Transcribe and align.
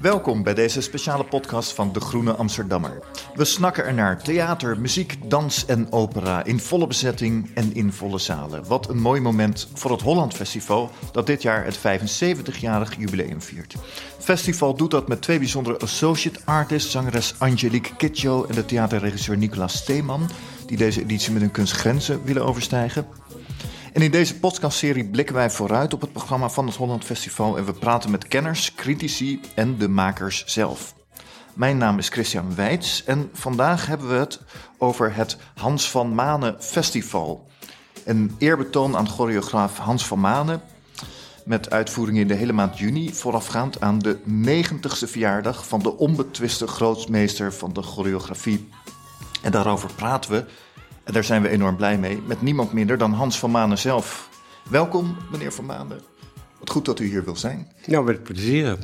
Welkom 0.00 0.42
bij 0.42 0.54
deze 0.54 0.80
speciale 0.80 1.24
podcast 1.24 1.72
van 1.72 1.92
De 1.92 2.00
Groene 2.00 2.32
Amsterdammer. 2.32 3.02
We 3.34 3.44
snakken 3.44 3.84
er 3.84 3.94
naar 3.94 4.22
theater, 4.22 4.80
muziek, 4.80 5.30
dans 5.30 5.66
en 5.66 5.92
opera 5.92 6.44
in 6.44 6.60
volle 6.60 6.86
bezetting 6.86 7.50
en 7.54 7.74
in 7.74 7.92
volle 7.92 8.18
zalen. 8.18 8.66
Wat 8.66 8.88
een 8.88 9.00
mooi 9.00 9.20
moment 9.20 9.68
voor 9.74 9.90
het 9.90 10.00
Holland 10.00 10.34
Festival 10.34 10.90
dat 11.12 11.26
dit 11.26 11.42
jaar 11.42 11.64
het 11.64 11.78
75-jarig 11.78 12.96
jubileum 12.98 13.42
viert. 13.42 13.72
Het 14.16 14.24
festival 14.24 14.74
doet 14.74 14.90
dat 14.90 15.08
met 15.08 15.22
twee 15.22 15.38
bijzondere 15.38 15.78
associate 15.78 16.40
artists, 16.44 16.90
zangeres 16.90 17.34
Angelique 17.38 17.96
Kidjo 17.96 18.44
en 18.44 18.54
de 18.54 18.64
theaterregisseur 18.64 19.36
Nicolas 19.36 19.76
Steeman, 19.76 20.30
die 20.66 20.76
deze 20.76 21.00
editie 21.00 21.32
met 21.32 21.42
hun 21.42 21.50
kunstgrenzen 21.50 22.24
willen 22.24 22.44
overstijgen. 22.44 23.19
En 23.92 24.02
in 24.02 24.10
deze 24.10 24.38
podcastserie 24.38 25.04
blikken 25.04 25.34
wij 25.34 25.50
vooruit 25.50 25.94
op 25.94 26.00
het 26.00 26.12
programma 26.12 26.48
van 26.48 26.66
het 26.66 26.76
Holland 26.76 27.04
Festival 27.04 27.56
en 27.56 27.64
we 27.64 27.72
praten 27.72 28.10
met 28.10 28.28
kenners, 28.28 28.74
critici 28.74 29.40
en 29.54 29.78
de 29.78 29.88
makers 29.88 30.44
zelf. 30.46 30.94
Mijn 31.54 31.76
naam 31.76 31.98
is 31.98 32.08
Christian 32.08 32.54
Weits 32.54 33.04
en 33.04 33.30
vandaag 33.32 33.86
hebben 33.86 34.08
we 34.08 34.14
het 34.14 34.40
over 34.78 35.14
het 35.14 35.36
Hans 35.54 35.90
van 35.90 36.14
Manen 36.14 36.56
Festival. 36.62 37.46
Een 38.04 38.34
eerbetoon 38.38 38.96
aan 38.96 39.08
choreograaf 39.08 39.78
Hans 39.78 40.06
van 40.06 40.20
Manen 40.20 40.62
met 41.44 41.70
uitvoeringen 41.70 42.20
in 42.20 42.28
de 42.28 42.34
hele 42.34 42.52
maand 42.52 42.78
juni, 42.78 43.14
voorafgaand 43.14 43.80
aan 43.80 43.98
de 43.98 44.18
90ste 44.46 45.08
verjaardag 45.08 45.66
van 45.66 45.82
de 45.82 45.96
onbetwiste 45.96 46.66
grootmeester 46.66 47.52
van 47.52 47.72
de 47.72 47.82
choreografie. 47.82 48.68
En 49.42 49.50
daarover 49.50 49.94
praten 49.94 50.30
we 50.30 50.44
en 51.04 51.12
daar 51.12 51.24
zijn 51.24 51.42
we 51.42 51.48
enorm 51.48 51.76
blij 51.76 51.98
mee, 51.98 52.22
met 52.26 52.42
niemand 52.42 52.72
minder 52.72 52.98
dan 52.98 53.12
Hans 53.12 53.38
van 53.38 53.50
Manen 53.50 53.78
zelf. 53.78 54.28
Welkom, 54.70 55.16
meneer 55.30 55.52
van 55.52 55.64
Manen. 55.64 56.00
Wat 56.58 56.70
goed 56.70 56.84
dat 56.84 56.98
u 56.98 57.04
hier 57.04 57.24
wil 57.24 57.36
zijn. 57.36 57.72
Nou, 57.86 58.04
met 58.04 58.22
plezier. 58.22 58.78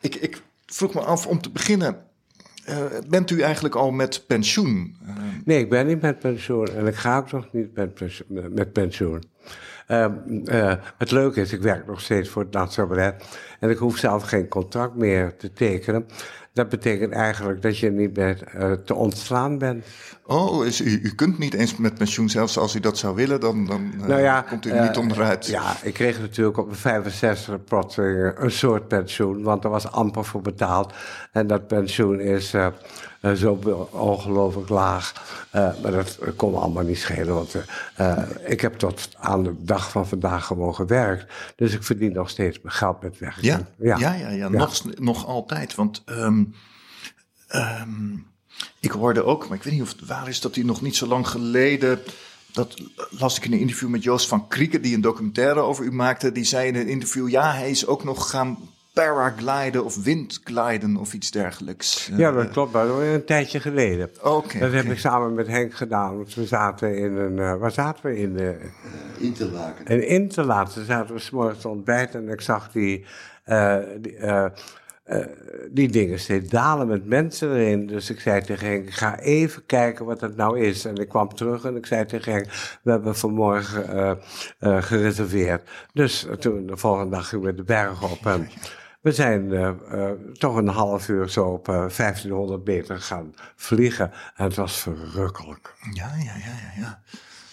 Ik, 0.00 0.14
ik 0.14 0.42
vroeg 0.66 0.94
me 0.94 1.00
af 1.00 1.26
om 1.26 1.40
te 1.40 1.50
beginnen. 1.50 1.96
Uh, 2.68 2.76
bent 3.08 3.30
u 3.30 3.40
eigenlijk 3.40 3.74
al 3.74 3.90
met 3.90 4.24
pensioen? 4.26 4.96
Uh, 5.02 5.14
nee, 5.44 5.58
ik 5.58 5.70
ben 5.70 5.86
niet 5.86 6.00
met 6.00 6.18
pensioen 6.18 6.68
en 6.68 6.86
ik 6.86 6.94
ga 6.94 7.18
ook 7.18 7.32
nog 7.32 7.52
niet 7.52 7.74
met 7.74 7.94
pensioen. 7.94 8.54
Met 8.54 8.72
pensioen. 8.72 9.22
Uh, 9.88 10.74
het 10.98 11.10
leuke 11.10 11.40
is, 11.40 11.52
ik 11.52 11.60
werk 11.60 11.86
nog 11.86 12.00
steeds 12.00 12.28
voor 12.28 12.42
het 12.42 12.52
Nationaal 12.52 13.12
en 13.60 13.70
ik 13.70 13.76
hoef 13.76 13.96
zelf 13.96 14.22
geen 14.22 14.48
contract 14.48 14.94
meer 14.94 15.36
te 15.36 15.52
tekenen. 15.52 16.06
Dat 16.54 16.68
betekent 16.68 17.12
eigenlijk 17.12 17.62
dat 17.62 17.78
je 17.78 17.90
niet 17.90 18.16
meer 18.16 18.54
uh, 18.56 18.72
te 18.72 18.94
ontslaan 18.94 19.58
bent. 19.58 19.84
Oh, 20.26 20.66
is, 20.66 20.80
u, 20.80 21.00
u 21.02 21.14
kunt 21.14 21.38
niet 21.38 21.54
eens 21.54 21.76
met 21.76 21.94
pensioen, 21.94 22.28
zelfs 22.28 22.58
als 22.58 22.74
u 22.74 22.80
dat 22.80 22.98
zou 22.98 23.14
willen, 23.14 23.40
dan, 23.40 23.66
dan 23.66 23.92
uh, 23.94 24.06
nou 24.06 24.20
ja, 24.20 24.40
komt 24.40 24.66
u 24.66 24.70
er 24.70 24.82
niet 24.82 24.96
uh, 24.96 25.02
onderuit. 25.02 25.46
Ja, 25.46 25.76
ik 25.82 25.94
kreeg 25.94 26.20
natuurlijk 26.20 26.58
op 26.58 26.66
mijn 26.66 26.78
65 26.78 27.64
plotseling 27.64 28.38
een 28.38 28.50
soort 28.50 28.88
pensioen, 28.88 29.42
want 29.42 29.64
er 29.64 29.70
was 29.70 29.90
amper 29.90 30.24
voor 30.24 30.42
betaald. 30.42 30.92
En 31.32 31.46
dat 31.46 31.66
pensioen 31.66 32.20
is 32.20 32.54
zo 33.36 33.58
ongelooflijk 33.90 34.68
laag. 34.68 35.12
maar 35.52 35.92
dat 35.92 36.18
kon 36.36 36.50
me 36.50 36.58
allemaal 36.58 36.84
niet 36.84 36.98
schelen, 36.98 37.34
want 37.34 37.54
ik 38.46 38.60
heb 38.60 38.74
tot 38.74 39.08
aan 39.18 39.42
de 39.42 39.54
dag 39.58 39.90
van 39.90 40.08
vandaag 40.08 40.46
gewoon 40.46 40.74
gewerkt. 40.74 41.32
Dus 41.56 41.74
ik 41.74 41.82
verdien 41.82 42.12
nog 42.12 42.30
steeds 42.30 42.60
mijn 42.62 42.74
geld 42.74 43.02
met 43.02 43.18
werk. 43.18 43.40
Ja, 43.40 43.60
ja, 43.78 43.98
ja, 43.98 44.14
ja, 44.14 44.28
ja. 44.28 44.48
Nog, 44.48 44.82
nog 44.98 45.26
altijd, 45.26 45.74
want... 45.74 46.02
Um, 46.06 46.54
um, 47.54 48.32
ik 48.80 48.90
hoorde 48.90 49.24
ook, 49.24 49.48
maar 49.48 49.56
ik 49.56 49.62
weet 49.62 49.72
niet 49.72 49.82
of 49.82 49.88
het 49.88 50.06
waar 50.06 50.28
is, 50.28 50.40
dat 50.40 50.54
hij 50.54 50.64
nog 50.64 50.80
niet 50.80 50.96
zo 50.96 51.06
lang 51.06 51.28
geleden. 51.28 52.00
Dat 52.52 52.74
las 53.10 53.36
ik 53.36 53.44
in 53.44 53.52
een 53.52 53.58
interview 53.58 53.88
met 53.88 54.02
Joost 54.02 54.28
van 54.28 54.48
Krieken, 54.48 54.82
die 54.82 54.94
een 54.94 55.00
documentaire 55.00 55.60
over 55.60 55.84
u 55.84 55.92
maakte. 55.92 56.32
Die 56.32 56.44
zei 56.44 56.68
in 56.68 56.74
een 56.74 56.88
interview: 56.88 57.28
ja, 57.28 57.52
hij 57.52 57.70
is 57.70 57.86
ook 57.86 58.04
nog 58.04 58.30
gaan 58.30 58.58
paragliden 58.94 59.84
of 59.84 60.02
windgliden 60.02 60.96
of 60.96 61.12
iets 61.12 61.30
dergelijks. 61.30 62.10
Ja, 62.16 62.32
dat 62.32 62.50
klopt, 62.50 62.72
maar 62.72 62.86
dat 62.86 62.96
was 62.96 63.04
een 63.04 63.24
tijdje 63.24 63.60
geleden. 63.60 64.10
Okay, 64.22 64.60
dat 64.60 64.72
heb 64.72 64.84
ik 64.84 64.98
samen 64.98 65.34
met 65.34 65.46
Henk 65.46 65.74
gedaan. 65.74 66.16
Want 66.16 66.34
we 66.34 66.46
zaten 66.46 66.96
in 66.96 67.16
een. 67.16 67.36
Uh, 67.36 67.56
waar 67.56 67.70
zaten 67.70 68.04
we 68.04 68.18
in? 68.18 68.34
De, 68.36 68.56
uh, 68.60 69.24
Interlaken. 69.24 69.86
In 69.86 70.08
Interlaken 70.08 70.84
zaten 70.84 71.14
we 71.14 71.20
s'morgens 71.20 71.64
ontbijt 71.64 72.14
en 72.14 72.28
ik 72.28 72.40
zag 72.40 72.70
die. 72.72 73.04
Uh, 73.46 73.76
die 74.00 74.18
uh, 75.06 75.16
die 75.70 75.88
dingen 75.88 76.18
steeds 76.18 76.48
dalen 76.48 76.86
met 76.86 77.06
mensen 77.06 77.54
erin. 77.54 77.86
Dus 77.86 78.10
ik 78.10 78.20
zei 78.20 78.42
tegen 78.42 78.66
Henk, 78.66 78.90
ga 78.90 79.18
even 79.18 79.66
kijken 79.66 80.04
wat 80.04 80.20
het 80.20 80.36
nou 80.36 80.60
is. 80.60 80.84
En 80.84 80.96
ik 80.96 81.08
kwam 81.08 81.34
terug 81.34 81.64
en 81.64 81.76
ik 81.76 81.86
zei 81.86 82.04
tegen 82.04 82.32
Henk, 82.32 82.46
we 82.82 82.90
hebben 82.90 83.16
vanmorgen 83.16 83.96
uh, 83.96 84.12
uh, 84.60 84.82
gereserveerd. 84.82 85.68
Dus 85.92 86.26
toen 86.38 86.66
de 86.66 86.76
volgende 86.76 87.10
dag 87.10 87.28
gingen 87.28 87.44
we 87.44 87.54
de 87.54 87.62
berg 87.62 88.12
op. 88.12 88.26
En 88.26 88.48
we 89.04 89.12
zijn 89.12 89.48
toch 90.32 90.56
een 90.56 90.68
half 90.68 91.08
uur 91.08 91.28
zo 91.28 91.44
op 91.44 91.64
1500 91.66 92.64
meter 92.64 93.00
gaan 93.00 93.34
vliegen. 93.56 94.12
En 94.34 94.44
het 94.44 94.54
was 94.54 94.76
verrukkelijk. 94.76 95.74
Ja, 95.92 96.14
ja, 96.16 96.36
ja, 96.36 96.54
ja. 96.76 96.80
Ja, 96.82 97.02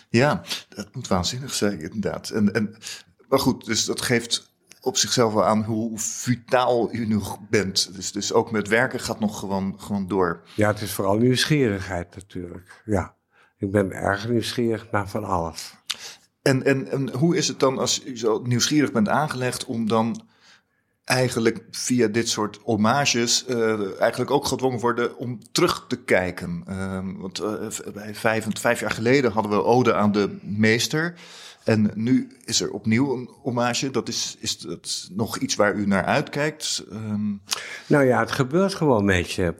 ja 0.10 0.42
dat 0.70 0.96
moet 0.96 1.08
waanzinnig 1.08 1.54
zijn 1.54 1.80
inderdaad. 1.80 2.30
En, 2.30 2.54
en, 2.54 2.76
maar 3.28 3.40
goed, 3.40 3.66
dus 3.66 3.86
dat 3.86 4.02
geeft 4.02 4.54
op 4.82 4.98
zichzelf 4.98 5.34
wel 5.34 5.46
aan 5.46 5.64
hoe 5.64 6.00
vitaal 6.00 6.94
u 6.94 7.08
nog 7.08 7.40
bent. 7.50 7.96
Dus, 7.96 8.12
dus 8.12 8.34
ook 8.34 8.52
met 8.52 8.68
werken 8.68 9.00
gaat 9.00 9.20
nog 9.20 9.40
gewoon, 9.40 9.80
gewoon 9.80 10.08
door. 10.08 10.42
Ja, 10.56 10.68
het 10.68 10.82
is 10.82 10.94
vooral 10.94 11.18
nieuwsgierigheid 11.18 12.16
natuurlijk. 12.16 12.82
Ja, 12.86 13.16
ik 13.58 13.72
ben 13.72 13.92
erg 13.92 14.30
nieuwsgierig 14.30 14.92
naar 14.92 15.10
van 15.10 15.24
alles. 15.24 15.74
En, 16.42 16.64
en, 16.64 16.88
en 16.92 17.10
hoe 17.10 17.38
is 17.38 17.48
het 17.48 17.60
dan 17.60 17.78
als 17.78 18.06
u 18.06 18.18
zo 18.18 18.42
nieuwsgierig 18.44 18.92
bent 18.92 19.10
aangelegd 19.10 19.66
om 19.66 19.88
dan 19.88 20.30
eigenlijk 21.12 21.64
via 21.72 22.08
dit 22.08 22.30
soort 22.30 22.60
hommages 22.64 23.46
uh, 23.50 24.02
eigenlijk 24.02 24.32
ook 24.32 24.46
gedwongen 24.46 24.80
worden 24.80 25.18
om 25.18 25.40
terug 25.52 25.86
te 25.88 25.96
kijken? 25.96 26.64
Uh, 26.70 27.00
want 27.18 27.42
uh, 27.42 27.54
vijf, 28.12 28.48
vijf 28.60 28.80
jaar 28.80 28.92
geleden 28.92 29.32
hadden 29.32 29.52
we 29.52 29.64
Ode 29.64 29.94
aan 29.94 30.12
de 30.12 30.38
Meester. 30.42 31.14
En 31.64 31.92
nu 31.96 32.38
is 32.46 32.62
er 32.62 32.72
opnieuw 32.72 33.14
een 33.14 33.30
hommage. 33.42 33.92
Dat 33.92 34.08
is, 34.08 34.38
is 34.40 34.58
dat 34.58 35.10
nog 35.12 35.38
iets 35.38 35.56
waar 35.56 35.76
u 35.76 35.86
naar 35.88 36.06
uitkijkt? 36.06 36.84
Um... 36.92 37.42
Nou 37.88 38.06
ja, 38.06 38.20
het 38.20 38.32
gebeurt 38.32 38.74
gewoon 38.74 39.06
met 39.06 39.32
je. 39.32 39.54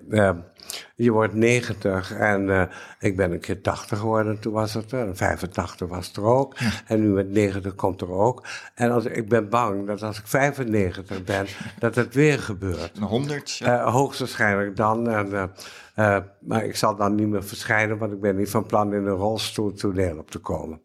Je 0.96 1.12
wordt 1.12 1.34
90 1.34 2.14
en 2.14 2.48
uh, 2.48 2.64
ik 3.00 3.16
ben 3.16 3.32
een 3.32 3.40
keer 3.40 3.62
80 3.62 4.00
geworden, 4.00 4.40
toen 4.40 4.54
was 4.54 4.74
het 4.74 4.92
er. 4.92 5.16
85 5.16 5.88
was 5.88 6.08
het 6.08 6.16
er 6.16 6.24
ook. 6.24 6.58
Ja. 6.58 6.70
En 6.88 7.02
nu 7.02 7.08
met 7.08 7.30
90 7.30 7.76
komt 7.76 8.02
er 8.02 8.12
ook. 8.12 8.48
En 8.76 8.92
als, 8.92 9.06
ik 9.06 9.30
ben 9.30 9.50
bang 9.50 9.88
dat 9.88 10.04
als 10.04 10.20
ik 10.20 10.28
95 10.28 11.24
ben, 11.24 11.46
dat 11.80 11.96
het 11.96 12.14
weer 12.14 12.40
gebeurt. 12.40 12.98
Een 12.98 13.04
100? 13.04 13.52
Ja. 13.52 13.80
Uh, 13.80 13.92
hoogstwaarschijnlijk 13.92 14.76
dan. 14.76 15.10
En, 15.10 15.52
uh, 15.96 16.18
maar 16.40 16.66
ik 16.66 16.76
zal 16.76 16.96
dan 16.96 17.16
niet 17.16 17.28
meer 17.28 17.44
verschijnen, 17.44 17.98
want 17.98 18.12
ik 18.12 18.20
ben 18.20 18.36
niet 18.36 18.50
van 18.50 18.66
plan 18.66 18.94
in 18.94 19.06
een 19.06 19.16
rolstoel 19.16 19.74
toneel 19.74 20.18
op 20.18 20.32
te 20.32 20.40
komen. 20.40 20.82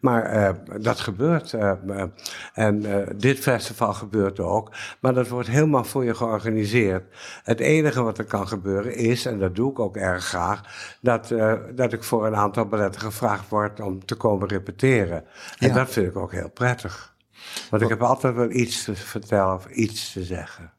Maar 0.00 0.36
uh, 0.36 0.48
dat 0.80 1.00
gebeurt. 1.00 1.52
Uh, 1.52 1.72
en 2.54 2.86
uh, 2.86 2.96
dit 3.16 3.38
festival 3.38 3.92
gebeurt 3.92 4.40
ook. 4.40 4.72
Maar 5.00 5.14
dat 5.14 5.28
wordt 5.28 5.48
helemaal 5.48 5.84
voor 5.84 6.04
je 6.04 6.14
georganiseerd. 6.14 7.04
Het 7.42 7.60
enige 7.60 8.02
wat 8.02 8.18
er 8.18 8.24
kan 8.24 8.48
gebeuren 8.48 8.94
is, 8.94 9.26
en 9.26 9.38
dat 9.38 9.54
doe 9.54 9.70
ik 9.70 9.78
ook 9.78 9.96
erg 9.96 10.24
graag, 10.24 10.60
dat, 11.00 11.34
dat 11.74 11.92
ik 11.92 12.04
voor 12.04 12.26
een 12.26 12.36
aantal 12.36 12.66
balletten 12.66 13.00
gevraagd 13.00 13.48
word 13.48 13.80
om 13.80 14.04
te 14.04 14.14
komen 14.14 14.48
repeteren. 14.48 15.24
En 15.58 15.68
ja. 15.68 15.74
dat 15.74 15.90
vind 15.90 16.06
ik 16.06 16.16
ook 16.16 16.32
heel 16.32 16.50
prettig. 16.50 17.14
Want 17.70 17.82
ik 17.82 17.88
heb 17.88 18.02
altijd 18.02 18.34
wel 18.34 18.50
iets 18.50 18.84
te 18.84 18.94
vertellen 18.94 19.54
of 19.54 19.66
iets 19.66 20.12
te 20.12 20.24
zeggen. 20.24 20.72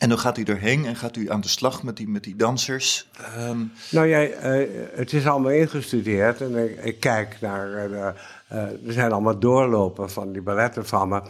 En 0.00 0.08
dan 0.08 0.18
gaat 0.18 0.38
u 0.38 0.42
erheen 0.42 0.84
en 0.84 0.96
gaat 0.96 1.16
u 1.16 1.30
aan 1.30 1.40
de 1.40 1.48
slag 1.48 1.82
met 1.82 1.96
die, 1.96 2.08
met 2.08 2.24
die 2.24 2.36
dansers? 2.36 3.08
Um... 3.38 3.72
Nou 3.90 4.06
ja, 4.06 4.22
uh, 4.22 4.68
het 4.94 5.12
is 5.12 5.26
allemaal 5.26 5.50
ingestudeerd 5.50 6.40
en 6.40 6.84
ik, 6.86 7.00
kijk 7.00 7.36
naar. 7.40 7.90
Uh, 7.90 8.08
uh, 8.52 8.58
er 8.86 8.92
zijn 8.92 9.12
allemaal 9.12 9.38
doorlopen 9.38 10.10
van 10.10 10.32
die 10.32 10.42
balletten 10.42 10.86
van 10.86 11.08
me. 11.08 11.22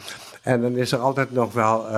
En 0.43 0.61
dan 0.61 0.77
is 0.77 0.93
er 0.93 0.99
altijd 0.99 1.33
nog 1.33 1.53
wel 1.53 1.89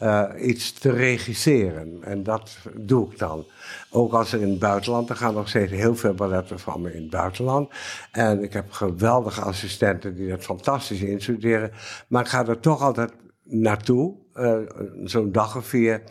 eh, 0.00 0.28
iets 0.38 0.72
te 0.72 0.90
regisseren. 0.90 1.98
En 2.04 2.22
dat 2.22 2.56
doe 2.74 3.10
ik 3.10 3.18
dan. 3.18 3.46
Ook 3.90 4.12
als 4.12 4.32
er 4.32 4.40
in 4.40 4.50
het 4.50 4.58
buitenland, 4.58 5.10
er 5.10 5.16
gaan 5.16 5.34
nog 5.34 5.48
steeds 5.48 5.72
heel 5.72 5.96
veel 5.96 6.14
balletten 6.14 6.58
van 6.58 6.80
me 6.80 6.94
in 6.94 7.00
het 7.00 7.10
buitenland. 7.10 7.70
En 8.10 8.42
ik 8.42 8.52
heb 8.52 8.72
geweldige 8.72 9.40
assistenten 9.40 10.14
die 10.14 10.28
dat 10.28 10.42
fantastisch 10.42 11.00
instuderen. 11.00 11.72
Maar 12.08 12.22
ik 12.22 12.28
ga 12.28 12.46
er 12.46 12.60
toch 12.60 12.82
altijd 12.82 13.12
naartoe, 13.50 14.14
uh, 14.34 14.58
zo'n 15.04 15.32
dag 15.32 15.56
of 15.56 15.66
vier. 15.66 16.02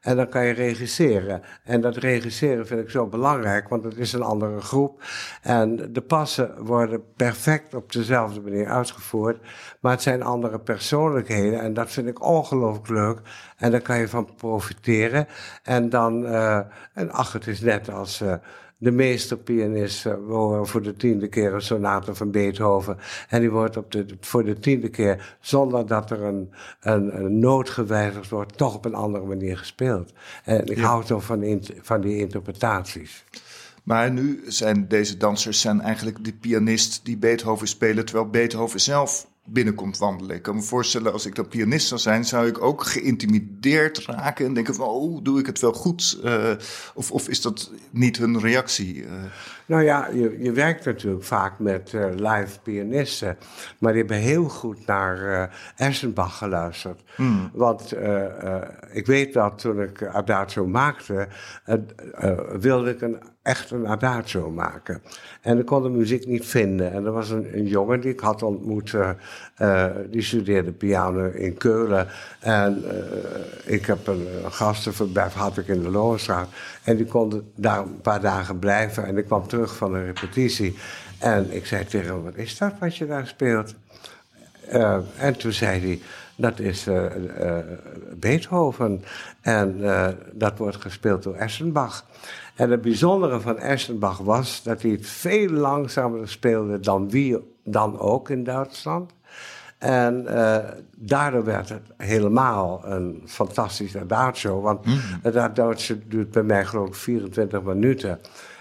En 0.00 0.16
dan 0.16 0.28
kan 0.28 0.44
je 0.44 0.52
regisseren. 0.52 1.42
En 1.64 1.80
dat 1.80 1.96
regisseren 1.96 2.66
vind 2.66 2.80
ik 2.80 2.90
zo 2.90 3.06
belangrijk, 3.06 3.68
want 3.68 3.84
het 3.84 3.96
is 3.96 4.12
een 4.12 4.22
andere 4.22 4.60
groep. 4.60 5.02
En 5.42 5.92
de 5.92 6.00
passen 6.00 6.64
worden 6.64 7.02
perfect 7.16 7.74
op 7.74 7.92
dezelfde 7.92 8.40
manier 8.40 8.66
uitgevoerd. 8.66 9.40
Maar 9.80 9.92
het 9.92 10.02
zijn 10.02 10.22
andere 10.22 10.58
persoonlijkheden. 10.58 11.60
En 11.60 11.74
dat 11.74 11.90
vind 11.90 12.08
ik 12.08 12.24
ongelooflijk 12.24 12.88
leuk. 12.88 13.20
En 13.56 13.70
daar 13.70 13.80
kan 13.80 13.98
je 13.98 14.08
van 14.08 14.34
profiteren. 14.36 15.26
En 15.62 15.88
dan, 15.88 16.22
uh, 16.22 16.56
en 16.92 17.10
ach, 17.10 17.32
het 17.32 17.46
is 17.46 17.60
net 17.60 17.90
als. 17.90 18.22
Uh, 18.22 18.34
de 18.78 18.90
meesterpianist. 18.90 20.02
We 20.02 20.10
horen 20.26 20.66
voor 20.66 20.82
de 20.82 20.96
tiende 20.96 21.28
keer 21.28 21.54
een 21.54 21.62
sonate 21.62 22.14
van 22.14 22.30
Beethoven. 22.30 22.98
En 23.28 23.40
die 23.40 23.50
wordt 23.50 23.76
op 23.76 23.92
de, 23.92 24.06
voor 24.20 24.44
de 24.44 24.58
tiende 24.58 24.88
keer, 24.88 25.36
zonder 25.40 25.86
dat 25.86 26.10
er 26.10 26.22
een, 26.22 26.52
een, 26.80 27.24
een 27.24 27.38
noot 27.38 27.70
gewijzigd 27.70 28.30
wordt, 28.30 28.56
toch 28.56 28.74
op 28.74 28.84
een 28.84 28.94
andere 28.94 29.24
manier 29.24 29.58
gespeeld. 29.58 30.12
En 30.44 30.66
ik 30.66 30.78
hou 30.78 31.04
toch 31.04 31.24
van, 31.24 31.62
van 31.80 32.00
die 32.00 32.18
interpretaties. 32.18 33.24
Maar 33.82 34.10
nu 34.10 34.42
zijn 34.46 34.88
deze 34.88 35.16
dansers 35.16 35.60
zijn 35.60 35.80
eigenlijk 35.80 36.24
de 36.24 36.32
pianist 36.32 37.04
die 37.04 37.16
Beethoven 37.16 37.68
spelen, 37.68 38.04
terwijl 38.04 38.30
Beethoven 38.30 38.80
zelf 38.80 39.26
binnenkomt 39.46 39.98
wandelen. 39.98 40.36
Ik 40.36 40.42
kan 40.42 40.54
me 40.54 40.62
voorstellen, 40.62 41.12
als 41.12 41.26
ik 41.26 41.34
dan 41.34 41.48
pianist 41.48 41.88
zou 41.88 42.00
zijn, 42.00 42.24
zou 42.24 42.46
ik 42.46 42.62
ook 42.62 42.82
geïntimideerd 42.84 43.98
raken 43.98 44.46
en 44.46 44.54
denken 44.54 44.74
van, 44.74 44.86
oh, 44.86 45.24
doe 45.24 45.38
ik 45.38 45.46
het 45.46 45.60
wel 45.60 45.72
goed? 45.72 46.18
Uh, 46.24 46.52
of, 46.94 47.10
of 47.10 47.28
is 47.28 47.40
dat 47.40 47.70
niet 47.90 48.16
hun 48.16 48.40
reactie? 48.40 48.94
Uh. 48.94 49.12
Nou 49.66 49.82
ja, 49.82 50.08
je, 50.12 50.36
je 50.42 50.52
werkt 50.52 50.84
natuurlijk 50.84 51.24
vaak 51.24 51.58
met 51.58 51.92
uh, 51.92 52.04
live 52.10 52.60
pianisten, 52.62 53.36
maar 53.78 53.92
die 53.92 54.00
hebben 54.00 54.20
heel 54.20 54.48
goed 54.48 54.86
naar 54.86 55.18
uh, 55.18 55.42
Essenbach 55.76 56.38
geluisterd. 56.38 57.02
Hmm. 57.16 57.50
Want 57.52 57.94
ik 58.92 59.06
weet 59.06 59.32
dat 59.32 59.58
toen 59.58 59.82
ik 59.82 60.06
Adagio 60.06 60.66
maakte, 60.66 61.28
wilde 62.58 62.90
ik 62.90 63.00
een 63.00 63.18
echt 63.46 63.70
een 63.70 63.86
adagio 63.86 64.50
maken. 64.50 65.02
En 65.40 65.58
ik 65.58 65.66
kon 65.66 65.82
de 65.82 65.88
muziek 65.88 66.26
niet 66.26 66.46
vinden. 66.46 66.92
En 66.92 67.04
er 67.04 67.12
was 67.12 67.30
een, 67.30 67.58
een 67.58 67.66
jongen 67.66 68.00
die 68.00 68.12
ik 68.12 68.20
had 68.20 68.42
ontmoet, 68.42 68.92
uh, 68.92 69.10
die 70.10 70.22
studeerde 70.22 70.72
piano 70.72 71.30
in 71.30 71.56
Keulen. 71.56 72.08
En 72.40 72.84
uh, 72.84 73.74
ik 73.74 73.86
heb 73.86 74.06
een, 74.06 74.26
een 74.44 74.52
gastenverblijf 74.52 75.32
had 75.32 75.58
ik 75.58 75.68
in 75.68 75.82
de 75.82 75.90
Lohenstraat. 75.90 76.48
En 76.82 76.96
die 76.96 77.06
kon 77.06 77.52
daar 77.54 77.78
een 77.78 78.00
paar 78.00 78.20
dagen 78.20 78.58
blijven. 78.58 79.04
En 79.06 79.18
ik 79.18 79.24
kwam 79.24 79.46
terug 79.46 79.76
van 79.76 79.94
een 79.94 80.04
repetitie. 80.04 80.76
En 81.18 81.54
ik 81.54 81.66
zei 81.66 81.84
tegen 81.84 82.14
hem, 82.14 82.22
wat 82.22 82.36
is 82.36 82.58
dat 82.58 82.72
wat 82.80 82.96
je 82.96 83.06
daar 83.06 83.26
speelt? 83.26 83.74
En 85.16 85.36
toen 85.36 85.52
zei 85.52 85.80
hij, 85.80 86.00
dat 86.36 86.58
is 86.58 86.86
Beethoven. 88.14 89.04
En 89.40 89.80
dat 90.32 90.58
wordt 90.58 90.76
gespeeld 90.76 91.22
door 91.22 91.34
Essenbach. 91.34 92.04
En 92.56 92.70
het 92.70 92.82
bijzondere 92.82 93.40
van 93.40 93.58
Eschenbach 93.58 94.18
was 94.18 94.62
dat 94.62 94.82
hij 94.82 94.90
het 94.90 95.06
veel 95.06 95.50
langzamer 95.50 96.28
speelde 96.28 96.80
dan 96.80 97.10
wie 97.10 97.38
dan 97.64 97.98
ook 97.98 98.30
in 98.30 98.44
Duitsland. 98.44 99.12
En 99.86 100.24
uh, 100.28 100.56
daardoor 100.96 101.44
werd 101.44 101.68
het 101.68 101.82
helemaal 101.96 102.80
een 102.84 103.22
fantastisch 103.26 103.96
adagio. 103.96 104.60
Want 104.60 104.86
mm. 104.86 105.00
het 105.22 105.36
adagio 105.36 105.96
duurt 106.06 106.30
bij 106.30 106.42
mij 106.42 106.64
geloof 106.64 106.88
ik 106.88 106.94
24 106.94 107.62
minuten. 107.62 108.18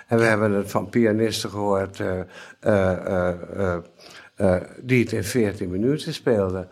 En 0.07 0.17
we 0.17 0.23
hebben 0.23 0.51
het 0.51 0.71
van 0.71 0.89
pianisten 0.89 1.49
gehoord 1.49 1.99
uh, 1.99 2.19
uh, 4.37 4.55
die 4.81 5.03
het 5.03 5.11
in 5.11 5.23
14 5.23 5.69
minuten 5.69 6.13
speelden. 6.13 6.67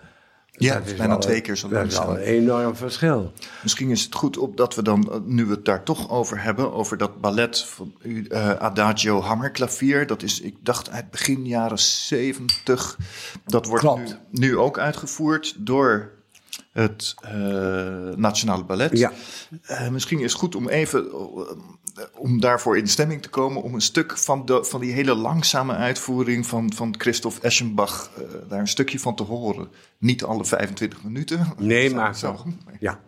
Ja, 0.57 0.77
dat 0.77 0.87
is 0.87 0.95
bijna 0.95 1.17
twee 1.17 1.41
keer 1.41 1.57
zo 1.57 1.69
lang. 1.69 1.83
Dat 1.83 1.91
is 1.91 1.97
al 1.97 2.17
een 2.17 2.23
enorm 2.23 2.75
verschil. 2.75 3.31
Misschien 3.63 3.89
is 3.89 4.03
het 4.03 4.15
goed 4.15 4.37
op 4.37 4.57
dat 4.57 4.75
we 4.75 4.83
dan, 4.83 5.11
eh, 5.11 5.19
nu 5.25 5.45
we 5.45 5.51
het 5.51 5.65
daar 5.65 5.83
toch 5.83 6.09
over 6.09 6.41
hebben, 6.41 6.73
over 6.73 6.97
dat 6.97 7.21
ballet 7.21 7.59
van 7.59 7.93
uh, 8.01 8.49
Adagio 8.49 9.21
Hammerklavier. 9.21 10.07
Dat 10.07 10.23
is, 10.23 10.41
ik 10.41 10.55
dacht, 10.61 10.89
uit 10.89 11.11
begin 11.11 11.45
jaren 11.45 11.79
zeventig. 11.79 12.97
Dat 13.45 13.65
wordt 13.65 13.95
nu, 13.95 14.05
nu, 14.31 14.57
ook 14.57 14.79
uitgevoerd 14.79 15.55
door 15.57 16.11
het 16.71 17.15
uh, 17.25 17.31
Nationale 18.15 18.63
Ballet. 18.63 18.97
Ja. 18.97 19.11
Uh, 19.69 19.89
misschien 19.89 20.19
is 20.19 20.31
het 20.31 20.39
goed 20.39 20.55
om 20.55 20.69
even 20.69 21.05
om 22.17 22.39
daarvoor 22.39 22.77
in 22.77 22.87
stemming 22.87 23.21
te 23.21 23.29
komen, 23.29 23.61
om 23.61 23.73
een 23.73 23.81
stuk 23.81 24.17
van, 24.17 24.45
de, 24.45 24.63
van 24.63 24.81
die 24.81 24.91
hele 24.91 25.15
langzame 25.15 25.73
uitvoering 25.73 26.45
van, 26.45 26.73
van 26.73 26.95
Christoph 26.97 27.37
Eschenbach, 27.41 28.11
uh, 28.19 28.25
daar 28.49 28.59
een 28.59 28.67
stukje 28.67 28.99
van 28.99 29.15
te 29.15 29.23
horen. 29.23 29.67
Niet 29.97 30.23
alle 30.23 30.45
25 30.45 31.03
minuten. 31.03 31.47
Nee, 31.57 31.93
maar 31.93 32.15
zo. 32.15 32.45
Ja. 32.79 32.99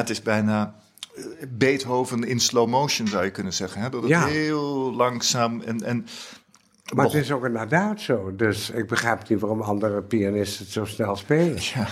Het 0.00 0.10
is 0.10 0.22
bijna 0.22 0.74
eh, 1.14 1.24
Beethoven 1.48 2.24
in 2.24 2.40
slow 2.40 2.68
motion 2.68 3.08
zou 3.08 3.24
je 3.24 3.30
kunnen 3.30 3.52
zeggen. 3.52 3.80
Hè? 3.80 3.88
Dat 3.88 4.02
het 4.02 4.24
heel 4.24 4.94
langzaam 4.94 5.60
en... 5.60 5.82
en 5.82 6.06
maar 6.94 7.04
het 7.04 7.14
is 7.14 7.32
ook 7.32 7.44
inderdaad 7.44 8.00
zo. 8.00 8.36
Dus 8.36 8.70
ik 8.70 8.86
begrijp 8.86 9.28
niet 9.28 9.40
waarom 9.40 9.60
andere 9.60 10.02
pianisten 10.02 10.64
het 10.64 10.72
zo 10.72 10.84
snel 10.84 11.16
spelen. 11.16 11.58
Ja, 11.74 11.88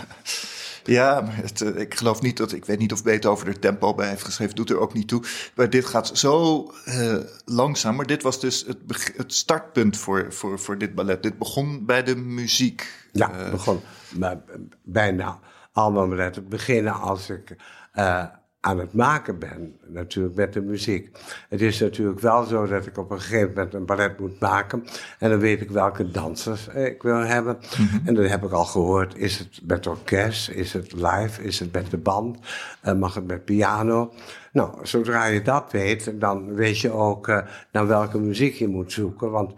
ja 0.85 1.21
maar 1.21 1.37
het, 1.37 1.61
eh, 1.61 1.81
ik 1.81 1.95
geloof 1.95 2.23
niet 2.23 2.37
dat... 2.37 2.53
Ik 2.53 2.65
weet 2.65 2.79
niet 2.79 2.93
of 2.93 3.03
Beethoven 3.03 3.47
er 3.47 3.59
tempo 3.59 3.95
bij 3.95 4.09
heeft 4.09 4.25
geschreven. 4.25 4.55
Doet 4.55 4.71
er 4.71 4.79
ook 4.79 4.95
niet 4.95 5.09
toe. 5.09 5.23
Maar 5.55 5.71
dit 5.71 5.85
gaat 5.85 6.19
zo 6.19 6.67
uh, 6.87 7.17
langzaam. 7.45 7.97
Maar 7.97 8.07
dit 8.07 8.23
was 8.23 8.41
dus 8.41 8.65
het, 8.67 8.79
het 9.17 9.35
startpunt 9.35 9.97
voor, 9.97 10.33
voor, 10.33 10.59
voor 10.59 10.79
dit 10.79 10.95
ballet. 10.95 11.23
Dit 11.23 11.39
begon 11.39 11.87
bij 11.87 12.03
de 12.03 12.17
muziek. 12.17 12.87
Ja, 13.13 13.45
uh, 13.45 13.51
begon 13.51 13.81
maar 14.17 14.39
bijna 14.83 15.39
allemaal 15.73 16.09
balletten 16.09 16.49
beginnen 16.49 17.01
als 17.01 17.31
ik 17.31 17.57
uh, 17.99 18.25
aan 18.61 18.79
het 18.79 18.93
maken 18.93 19.39
ben, 19.39 19.77
natuurlijk 19.87 20.37
met 20.37 20.53
de 20.53 20.61
muziek. 20.61 21.19
Het 21.49 21.61
is 21.61 21.81
natuurlijk 21.81 22.21
wel 22.21 22.45
zo 22.45 22.67
dat 22.67 22.87
ik 22.87 22.99
op 22.99 23.11
een 23.11 23.21
gegeven 23.21 23.49
moment 23.49 23.75
een 23.75 23.87
ballet 23.87 24.19
moet 24.19 24.41
maken. 24.41 24.85
En 25.19 25.31
dan 25.31 25.39
weet 25.39 25.61
ik 25.61 25.71
welke 25.71 26.11
dansers 26.11 26.69
ik 26.69 27.03
wil 27.03 27.19
hebben. 27.19 27.59
Mhm. 27.59 28.07
En 28.07 28.15
dan 28.15 28.25
heb 28.25 28.45
ik 28.45 28.51
al 28.51 28.65
gehoord, 28.65 29.17
is 29.17 29.39
het 29.39 29.61
met 29.67 29.87
orkest, 29.87 30.51
is 30.51 30.73
het 30.73 30.93
live, 30.93 31.43
is 31.43 31.59
het 31.59 31.73
met 31.73 31.91
de 31.91 31.97
band, 31.97 32.39
uh, 32.85 32.93
mag 32.95 33.15
het 33.15 33.27
met 33.27 33.45
piano. 33.45 34.13
Nou, 34.53 34.87
zodra 34.87 35.25
je 35.25 35.43
dat 35.43 35.73
weet, 35.73 36.21
dan 36.21 36.55
weet 36.55 36.79
je 36.79 36.91
ook 36.91 37.29
uh, 37.29 37.39
naar 37.73 37.87
welke 37.87 38.19
muziek 38.19 38.55
je 38.55 38.69
moet 38.69 38.93
zoeken. 38.93 39.31
Want 39.31 39.55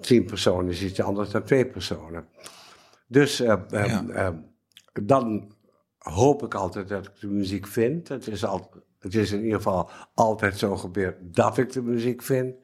tien 0.00 0.24
personen 0.24 0.70
is 0.70 0.82
iets 0.82 1.02
anders 1.02 1.30
dan 1.30 1.42
twee 1.42 1.66
personen. 1.66 2.26
Dus 3.06 3.36
ja. 3.36 3.64
dan 5.02 5.56
hoop 6.08 6.42
ik 6.42 6.54
altijd 6.54 6.88
dat 6.88 7.06
ik 7.06 7.20
de 7.20 7.26
muziek 7.26 7.66
vind. 7.66 8.08
Het 8.08 8.26
is, 8.26 8.44
al, 8.44 8.70
het 8.98 9.14
is 9.14 9.32
in 9.32 9.42
ieder 9.42 9.56
geval 9.56 9.90
altijd 10.14 10.58
zo 10.58 10.76
gebeurd 10.76 11.16
dat 11.20 11.58
ik 11.58 11.72
de 11.72 11.82
muziek 11.82 12.22
vind. 12.22 12.54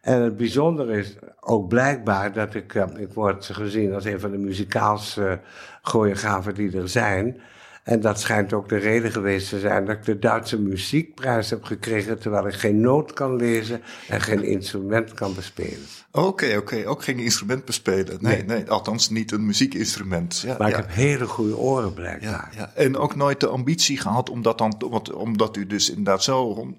En 0.00 0.22
het 0.22 0.36
bijzondere 0.36 0.98
is 0.98 1.16
ook 1.40 1.68
blijkbaar 1.68 2.32
dat 2.32 2.54
ik, 2.54 2.74
eh, 2.74 2.86
ik 2.96 3.12
word 3.12 3.44
gezien 3.44 3.94
als 3.94 4.04
een 4.04 4.20
van 4.20 4.30
de 4.30 4.38
muzikaalste 4.38 5.40
choreografen 5.82 6.54
die 6.54 6.76
er 6.76 6.88
zijn. 6.88 7.40
En 7.82 8.00
dat 8.00 8.20
schijnt 8.20 8.52
ook 8.52 8.68
de 8.68 8.76
reden 8.76 9.12
geweest 9.12 9.48
te 9.48 9.58
zijn 9.58 9.84
dat 9.84 9.96
ik 9.96 10.04
de 10.04 10.18
Duitse 10.18 10.60
muziekprijs 10.60 11.50
heb 11.50 11.64
gekregen, 11.64 12.18
terwijl 12.18 12.46
ik 12.46 12.54
geen 12.54 12.80
noot 12.80 13.12
kan 13.12 13.36
lezen 13.36 13.82
en 14.08 14.20
geen 14.20 14.44
instrument 14.44 15.14
kan 15.14 15.34
bespelen. 15.34 15.86
Oké, 16.10 16.56
oké, 16.56 16.82
ook 16.86 17.04
geen 17.04 17.18
instrument 17.18 17.64
bespelen. 17.64 18.16
Nee, 18.20 18.44
nee, 18.44 18.70
althans 18.70 19.10
niet 19.10 19.32
een 19.32 19.46
muziekinstrument. 19.46 20.42
Ja, 20.46 20.56
maar 20.58 20.68
ik 20.68 20.76
heb 20.76 20.90
hele 20.90 21.26
goede 21.26 21.56
oren 21.56 21.94
blijkbaar. 21.94 22.30
Ja, 22.30 22.48
ja. 22.56 22.72
En 22.74 22.96
ook 22.96 23.16
nooit 23.16 23.40
de 23.40 23.48
ambitie 23.48 23.98
gehad 23.98 24.30
om 24.30 24.42
dat 24.42 24.58
dan, 24.58 24.82
omdat 25.14 25.56
u 25.56 25.66
dus 25.66 25.88
inderdaad 25.88 26.22
zo 26.22 26.74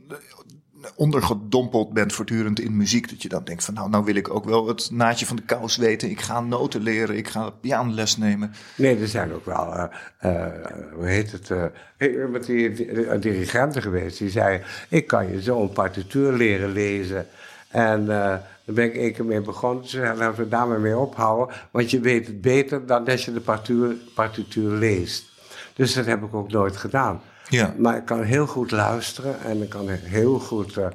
ondergedompeld 0.96 1.94
bent 1.94 2.14
voortdurend 2.14 2.60
in 2.60 2.78
muziek. 2.78 3.10
Dat 3.10 3.22
je 3.22 3.30
dan 3.30 3.44
denkt 3.44 3.66
van 3.66 3.74
nou, 3.74 3.90
nou 3.90 4.04
wil 4.04 4.16
ik 4.16 4.34
ook 4.34 4.46
wel 4.46 4.68
het 4.68 4.90
naadje 4.92 5.26
van 5.26 5.36
de 5.36 5.42
kous 5.42 5.78
weten. 5.78 6.10
Ik 6.10 6.22
ga 6.22 6.42
noten 6.42 6.82
leren, 6.82 7.18
ik 7.18 7.28
ga 7.28 7.50
pianoles 7.50 8.18
nemen. 8.18 8.54
Nee, 8.76 9.00
er 9.00 9.08
zijn 9.08 9.34
ook 9.34 9.46
wel, 9.46 9.74
uh, 9.74 9.84
uh, 10.26 10.46
hoe 10.94 11.06
heet 11.06 11.32
het, 11.32 11.50
uh, 11.50 12.30
met 12.30 12.46
die, 12.46 12.72
die 12.72 13.20
dirigenten 13.20 13.82
geweest. 13.82 14.18
Die 14.18 14.30
zei, 14.30 14.62
ik 14.90 15.08
kan 15.08 15.32
je 15.32 15.42
zo 15.42 15.62
een 15.62 15.74
partituur 15.74 16.32
leren 16.32 16.72
lezen. 16.72 17.28
En 17.70 18.06
daar 18.06 18.42
ben 18.66 18.86
ik 18.86 18.96
één 18.96 19.14
keer 19.14 19.26
mee 19.26 19.42
begonnen. 19.42 19.88
Ze 19.88 20.14
laten 20.18 20.44
we 20.44 20.48
daarmee 20.48 20.80
mee 20.80 20.98
ophouden. 20.98 21.56
Want 21.72 21.92
je 21.92 22.00
weet 22.00 22.28
het 22.28 22.42
beter 22.42 22.86
dan 22.86 23.04
dat 23.04 23.24
je 23.24 23.34
de 23.34 23.40
partituur, 23.40 23.96
partituur 24.16 24.72
leest. 24.72 25.32
Dus 25.76 25.94
dat 25.94 26.06
heb 26.06 26.24
ik 26.24 26.34
ook 26.34 26.52
nooit 26.52 26.78
gedaan. 26.78 27.22
Ja. 27.50 27.74
Maar 27.78 27.98
ik 27.98 28.06
kan 28.06 28.22
heel 28.22 28.48
goed 28.48 28.72
luisteren 28.72 29.42
en 29.42 29.62
ik 29.62 29.70
kan 29.70 29.90
heel 29.90 30.40
goed. 30.40 30.76
Uh, 30.76 30.88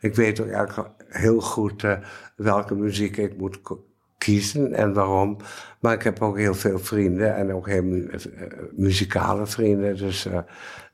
ik 0.00 0.14
weet 0.14 0.40
ook 0.40 0.48
eigenlijk 0.48 0.88
heel 1.08 1.40
goed 1.40 1.82
uh, 1.82 1.96
welke 2.36 2.74
muziek 2.74 3.16
ik 3.16 3.36
moet 3.36 3.60
kiezen 4.18 4.72
en 4.72 4.92
waarom. 4.92 5.36
Maar 5.80 5.92
ik 5.92 6.02
heb 6.02 6.22
ook 6.22 6.38
heel 6.38 6.54
veel 6.54 6.78
vrienden 6.78 7.36
en 7.36 7.52
ook 7.52 7.68
heel 7.68 7.82
mu 7.82 8.10
uh, 8.10 8.46
muzikale 8.72 9.46
vrienden. 9.46 9.96
Dus 9.96 10.28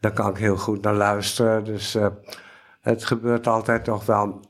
daar 0.01 0.13
kan 0.13 0.31
ik 0.31 0.37
heel 0.37 0.57
goed 0.57 0.83
naar 0.83 0.95
luisteren. 0.95 1.65
Dus 1.65 1.97
het 2.81 3.05
gebeurt 3.05 3.47
altijd 3.47 3.85
toch 3.85 4.07
wel 4.07 4.41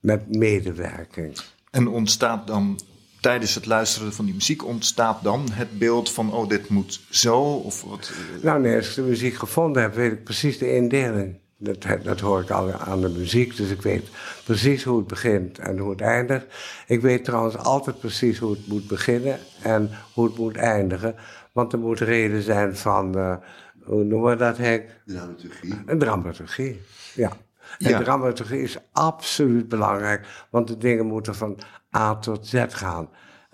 met 0.00 0.36
medewerking. 0.36 1.40
En 1.70 1.88
ontstaat 1.88 2.46
dan 2.46 2.80
tijdens 3.20 3.54
het 3.54 3.66
luisteren 3.66 4.12
van 4.12 4.24
die 4.24 4.34
muziek 4.34 4.64
ontstaat 4.64 5.22
dan 5.22 5.48
het 5.52 5.78
beeld 5.78 6.10
van, 6.10 6.32
oh, 6.32 6.48
dit 6.48 6.68
moet 6.68 7.00
zo? 7.10 7.40
Of 7.40 7.82
wat? 7.82 8.12
Nou, 8.42 8.60
nee, 8.60 8.76
als 8.76 8.88
ik 8.88 8.94
de 8.94 9.02
muziek 9.02 9.34
gevonden 9.34 9.82
heb, 9.82 9.94
weet 9.94 10.12
ik 10.12 10.24
precies 10.24 10.58
de 10.58 10.74
indeling. 10.74 11.38
Dat, 11.62 11.86
dat 12.02 12.20
hoor 12.20 12.40
ik 12.40 12.50
al 12.50 12.72
aan 12.72 13.00
de 13.00 13.08
muziek, 13.08 13.56
dus 13.56 13.70
ik 13.70 13.82
weet 13.82 14.08
precies 14.44 14.84
hoe 14.84 14.98
het 14.98 15.06
begint 15.06 15.58
en 15.58 15.78
hoe 15.78 15.90
het 15.90 16.00
eindigt. 16.00 16.46
Ik 16.86 17.00
weet 17.00 17.24
trouwens 17.24 17.56
altijd 17.56 17.98
precies 17.98 18.38
hoe 18.38 18.50
het 18.50 18.66
moet 18.66 18.86
beginnen 18.86 19.38
en 19.62 19.90
hoe 20.12 20.24
het 20.24 20.38
moet 20.38 20.56
eindigen. 20.56 21.14
Want 21.52 21.72
er 21.72 21.78
moet 21.78 22.00
reden 22.00 22.42
zijn 22.42 22.76
van, 22.76 23.18
uh, 23.18 23.36
hoe 23.82 24.04
noemen 24.04 24.30
we 24.30 24.36
dat, 24.36 24.56
Henk? 24.56 24.84
Dramaturgie. 25.06 25.82
Een 25.86 25.98
dramaturgie, 25.98 26.80
ja. 27.14 27.32
En 27.78 27.90
ja. 27.90 28.02
dramaturgie 28.02 28.62
is 28.62 28.76
absoluut 28.92 29.68
belangrijk, 29.68 30.26
want 30.50 30.68
de 30.68 30.78
dingen 30.78 31.06
moeten 31.06 31.34
van 31.34 31.58
A 31.96 32.16
tot 32.16 32.46
Z 32.46 32.64
gaan. 32.68 33.08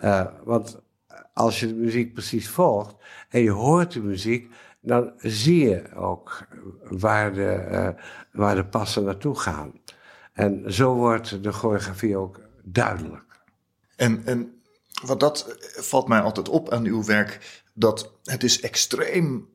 Uh, 0.04 0.26
want 0.44 0.80
als 1.32 1.60
je 1.60 1.66
de 1.66 1.74
muziek 1.74 2.12
precies 2.12 2.48
volgt 2.48 2.94
en 3.28 3.40
je 3.40 3.50
hoort 3.50 3.92
de 3.92 4.00
muziek, 4.00 4.52
dan 4.80 5.12
zie 5.16 5.68
je 5.68 5.94
ook 5.94 6.46
waar 6.82 7.32
de, 7.34 7.68
uh, 7.70 7.88
waar 8.32 8.54
de 8.54 8.66
passen 8.66 9.04
naartoe 9.04 9.38
gaan. 9.38 9.80
En 10.32 10.72
zo 10.72 10.94
wordt 10.94 11.42
de 11.42 11.52
choreografie 11.52 12.16
ook 12.16 12.40
duidelijk. 12.62 13.40
En, 13.96 14.22
en 14.24 14.60
wat 15.04 15.20
dat 15.20 15.56
valt 15.76 16.08
mij 16.08 16.20
altijd 16.20 16.48
op 16.48 16.70
aan 16.70 16.84
uw 16.84 17.04
werk, 17.04 17.62
dat 17.74 18.12
het 18.24 18.42
is 18.42 18.60
extreem 18.60 19.48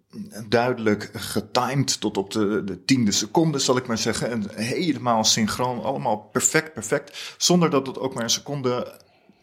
duidelijk 0.48 1.10
getimed 1.14 2.00
tot 2.00 2.18
op 2.18 2.32
de, 2.32 2.64
de, 2.64 2.86
tiende 2.86 3.12
seconde, 3.12 3.60
zal 3.60 3.78
ik 3.78 3.88
maar 3.88 3.98
zeggen. 3.98 4.30
En 4.30 4.44
helemaal 4.56 5.24
synchroon, 5.24 5.84
allemaal 5.84 6.18
perfect, 6.18 6.74
perfect. 6.74 7.36
Zonder 7.38 7.70
dat 7.70 7.88
het 7.88 8.00
ook 8.00 8.14
maar 8.14 8.24
een 8.24 8.30
seconde 8.30 9.00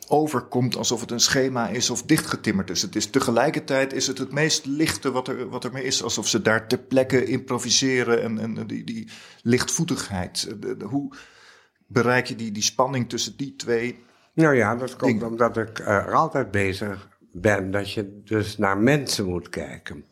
overkomt 0.09 0.77
alsof 0.77 1.01
het 1.01 1.11
een 1.11 1.21
schema 1.21 1.69
is 1.69 1.91
of 1.91 2.03
dichtgetimmerd 2.03 2.71
is. 2.71 2.83
Het 2.83 2.97
is 2.97 3.11
tegelijkertijd 3.11 3.93
is 3.93 4.07
het 4.07 4.19
het 4.19 4.33
meest 4.33 4.67
lichte 4.67 5.11
wat 5.11 5.29
er, 5.29 5.49
wat 5.49 5.65
er 5.65 5.73
meer 5.73 5.85
is. 5.85 6.03
Alsof 6.03 6.29
ze 6.29 6.43
daar 6.43 6.69
ter 6.69 6.79
plekke 6.79 7.25
improviseren 7.25 8.23
en, 8.23 8.39
en 8.39 8.67
die, 8.67 8.85
die 8.85 9.09
lichtvoetigheid. 9.43 10.49
hoe 10.85 11.13
bereik 11.87 12.27
je 12.27 12.37
die, 12.37 12.53
die 12.53 12.63
spanning 12.63 13.09
tussen 13.09 13.37
die 13.37 13.57
twee? 13.57 14.05
Nou 14.33 14.55
ja, 14.55 14.77
dat 14.77 14.97
komt 14.97 15.23
omdat 15.23 15.57
ik 15.57 15.79
er 15.79 16.15
altijd 16.15 16.51
bezig 16.51 17.09
ben 17.33 17.71
dat 17.71 17.93
je 17.93 18.21
dus 18.25 18.59
naar 18.59 18.79
mensen 18.79 19.25
moet 19.25 19.49
kijken. 19.49 20.05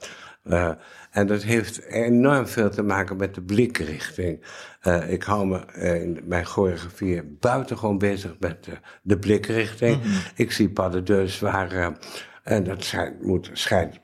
Uh, 0.49 0.71
en 1.11 1.27
dat 1.27 1.43
heeft 1.43 1.85
enorm 1.85 2.47
veel 2.47 2.71
te 2.71 2.83
maken 2.83 3.17
met 3.17 3.35
de 3.35 3.43
blikrichting. 3.43 4.45
Uh, 4.83 5.13
ik 5.13 5.23
hou 5.23 5.47
me 5.47 5.61
uh, 5.77 6.03
in 6.03 6.21
mijn 6.25 6.45
choreografie 6.45 7.23
buitengewoon 7.23 7.99
bezig 7.99 8.37
met 8.39 8.65
de, 8.65 8.73
de 9.03 9.19
blikrichting. 9.19 9.97
Mm 9.97 10.03
-hmm. 10.03 10.21
Ik 10.35 10.53
zie 10.53 10.71
pas 10.71 10.93
de 10.93 11.03
deus 11.03 11.41
waar, 11.41 11.97
en 12.43 12.65
dat 12.65 12.85
zijn, 12.85 13.17
moet, 13.21 13.51
schijnt 13.53 14.01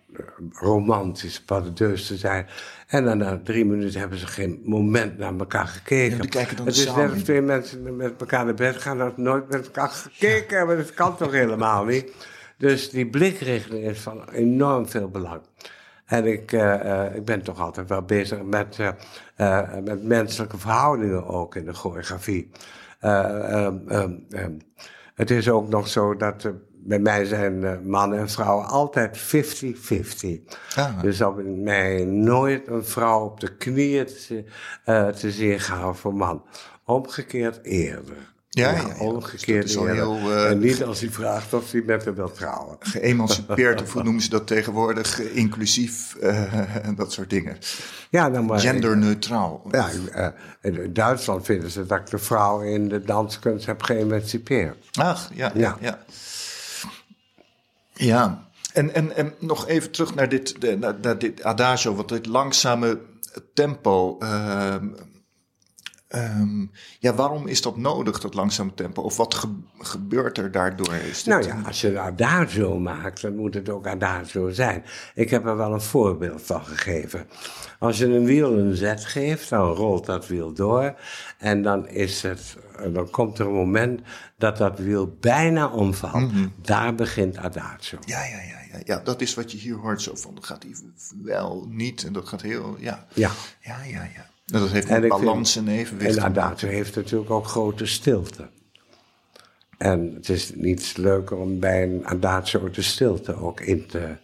romantisch 0.50 1.40
pas 1.40 1.64
de 1.64 1.72
deus 1.72 2.06
te 2.06 2.16
zijn. 2.16 2.46
En 2.86 3.04
dan 3.04 3.18
na 3.18 3.40
drie 3.44 3.64
minuten 3.64 4.00
hebben 4.00 4.18
ze 4.18 4.26
geen 4.26 4.62
moment 4.64 5.18
naar 5.18 5.34
elkaar 5.38 5.66
gekeken. 5.66 6.16
Ja, 6.16 6.22
die 6.22 6.30
kijken 6.30 6.56
dan 6.56 6.66
het 6.66 6.76
is 6.76 6.94
net 6.94 7.12
als 7.12 7.22
twee 7.22 7.40
mensen 7.40 7.96
met 7.96 8.20
elkaar 8.20 8.44
naar 8.44 8.54
bed 8.54 8.76
gaan, 8.76 8.98
dat 8.98 9.16
nooit 9.16 9.48
met 9.48 9.64
elkaar 9.64 9.88
gekeken 9.88 10.56
hebben. 10.56 10.76
Dat 10.76 10.94
kan 10.94 11.16
toch 11.16 11.32
helemaal 11.32 11.84
niet? 11.84 12.12
Dus 12.58 12.90
die 12.90 13.06
blikrichting 13.06 13.84
is 13.84 14.00
van 14.00 14.28
enorm 14.30 14.88
veel 14.88 15.08
belang. 15.08 15.40
En 16.12 16.26
ik, 16.26 16.52
uh, 16.52 16.60
uh, 16.60 17.14
ik 17.14 17.24
ben 17.24 17.42
toch 17.42 17.60
altijd 17.60 17.88
wel 17.88 18.02
bezig 18.02 18.42
met, 18.42 18.78
uh, 19.36 19.62
met 19.84 20.04
menselijke 20.04 20.58
verhoudingen 20.58 21.26
ook 21.26 21.56
in 21.56 21.64
de 21.64 21.72
choreografie. 21.72 22.50
Um, 23.00 24.26
het 25.14 25.30
is 25.30 25.48
ook 25.48 25.68
nog 25.68 25.88
zo 25.88 26.16
dat 26.16 26.50
bij 26.70 26.98
mij 26.98 27.24
zijn 27.24 27.88
mannen 27.88 28.18
en 28.18 28.28
vrouwen 28.28 28.66
altijd 28.66 29.18
50-50. 29.18 29.20
Ah. 30.76 31.00
Dus 31.00 31.16
zal 31.16 31.34
bij 31.34 31.44
mij 31.44 32.04
nooit 32.04 32.68
een 32.68 32.84
vrouw 32.84 33.24
op 33.24 33.40
de 33.40 33.56
knieën 33.56 34.06
te, 34.06 34.44
te 35.18 35.30
zien 35.30 35.60
gaan 35.60 35.96
voor 35.96 36.14
man. 36.14 36.44
Omgekeerd 36.84 37.62
eerder. 37.62 38.31
Ja, 38.54 38.70
ja, 38.70 38.76
ja, 38.76 38.94
omgekeerd. 38.98 39.62
Dus 39.62 39.74
heel, 39.74 40.18
uh, 40.18 40.50
en 40.50 40.58
niet 40.58 40.84
als 40.84 41.00
hij 41.00 41.10
vraagt 41.10 41.54
of 41.54 41.72
hij 41.72 41.82
met 41.86 42.04
hem 42.04 42.14
wil 42.14 42.32
trouwen. 42.32 42.76
Geëmancipeerd, 42.80 43.82
of 43.82 43.92
hoe 43.92 44.02
noemen 44.02 44.22
ze 44.22 44.28
dat 44.28 44.46
tegenwoordig? 44.46 45.20
Inclusief 45.20 46.16
uh, 46.22 46.84
en 46.86 46.94
dat 46.94 47.12
soort 47.12 47.30
dingen. 47.30 47.56
Ja, 48.10 48.28
nou 48.28 48.44
maar, 48.44 48.60
Genderneutraal. 48.60 49.62
Ja, 49.70 49.88
uh, 50.16 50.26
in 50.60 50.92
Duitsland 50.92 51.44
vinden 51.44 51.70
ze 51.70 51.86
dat 51.86 51.98
ik 51.98 52.06
de 52.06 52.18
vrouw 52.18 52.60
in 52.60 52.88
de 52.88 53.02
danskunst 53.02 53.66
heb 53.66 53.82
geëmancipeerd. 53.82 54.76
Ach, 54.92 55.30
ja, 55.34 55.52
ja. 55.54 55.76
ja. 55.80 55.98
ja. 57.92 58.48
En, 58.72 58.94
en, 58.94 59.16
en 59.16 59.34
nog 59.38 59.68
even 59.68 59.90
terug 59.90 60.14
naar 60.14 60.28
dit, 60.28 60.60
de, 60.60 60.76
naar, 60.76 60.94
naar 61.02 61.18
dit 61.18 61.42
adagio, 61.42 61.94
wat 61.94 62.08
dit 62.08 62.26
langzame 62.26 62.98
tempo. 63.54 64.18
Um, 66.14 66.70
ja, 66.98 67.14
waarom 67.14 67.46
is 67.46 67.62
dat 67.62 67.76
nodig, 67.76 68.20
dat 68.20 68.34
langzame 68.34 68.74
tempo? 68.74 69.02
Of 69.02 69.16
wat 69.16 69.34
ge 69.34 69.48
gebeurt 69.78 70.38
er 70.38 70.50
daardoor? 70.50 70.94
Is 70.94 71.24
nou 71.24 71.44
ja, 71.44 71.60
als 71.66 71.80
je 71.80 71.98
adagio 71.98 72.78
maakt, 72.78 73.22
dan 73.22 73.36
moet 73.36 73.54
het 73.54 73.68
ook 73.68 73.86
adagio 73.86 74.50
zijn. 74.50 74.84
Ik 75.14 75.30
heb 75.30 75.46
er 75.46 75.56
wel 75.56 75.72
een 75.72 75.80
voorbeeld 75.80 76.42
van 76.42 76.64
gegeven. 76.64 77.26
Als 77.78 77.98
je 77.98 78.06
een 78.06 78.24
wiel 78.24 78.58
een 78.58 78.76
zet 78.76 79.04
geeft, 79.04 79.48
dan 79.48 79.72
rolt 79.74 80.06
dat 80.06 80.26
wiel 80.26 80.52
door. 80.52 80.94
En 81.38 81.62
dan, 81.62 81.88
is 81.88 82.22
het, 82.22 82.56
dan 82.92 83.10
komt 83.10 83.38
er 83.38 83.46
een 83.46 83.52
moment 83.52 84.00
dat 84.36 84.56
dat 84.56 84.78
wiel 84.78 85.16
bijna 85.20 85.68
omvalt. 85.68 86.14
Mm 86.14 86.28
-hmm. 86.28 86.52
Daar 86.62 86.94
begint 86.94 87.36
adagio. 87.36 87.98
Ja, 88.04 88.24
ja, 88.24 88.40
ja, 88.40 88.58
ja, 88.72 88.80
ja. 88.84 88.98
Dat 88.98 89.20
is 89.20 89.34
wat 89.34 89.52
je 89.52 89.58
hier 89.58 89.74
hoort. 89.74 90.02
Zo 90.02 90.14
van, 90.14 90.34
dat 90.34 90.46
gaat 90.46 90.62
hij 90.62 90.74
wel 91.22 91.66
niet. 91.68 92.04
En 92.04 92.12
dat 92.12 92.28
gaat 92.28 92.42
heel, 92.42 92.76
ja. 92.78 93.06
Ja. 93.14 93.30
Ja, 93.60 93.82
ja, 93.84 94.02
ja. 94.14 94.30
Dat 94.52 94.70
heeft 94.70 94.90
een 94.90 95.08
balans 95.08 95.56
en 95.56 95.68
evenwicht. 95.68 96.16
En 96.16 96.22
heeft 96.68 96.96
natuurlijk 96.96 97.30
ook 97.30 97.46
grote 97.46 97.86
stilte. 97.86 98.48
En 99.78 100.14
het 100.14 100.28
is 100.28 100.54
niets 100.54 100.96
leuker 100.96 101.36
om 101.36 101.58
bij 101.58 101.82
een 101.82 102.06
adagio 102.06 102.70
de 102.70 102.82
stilte 102.82 103.36
ook 103.36 103.60
in 103.60 103.86
te, 103.86 104.16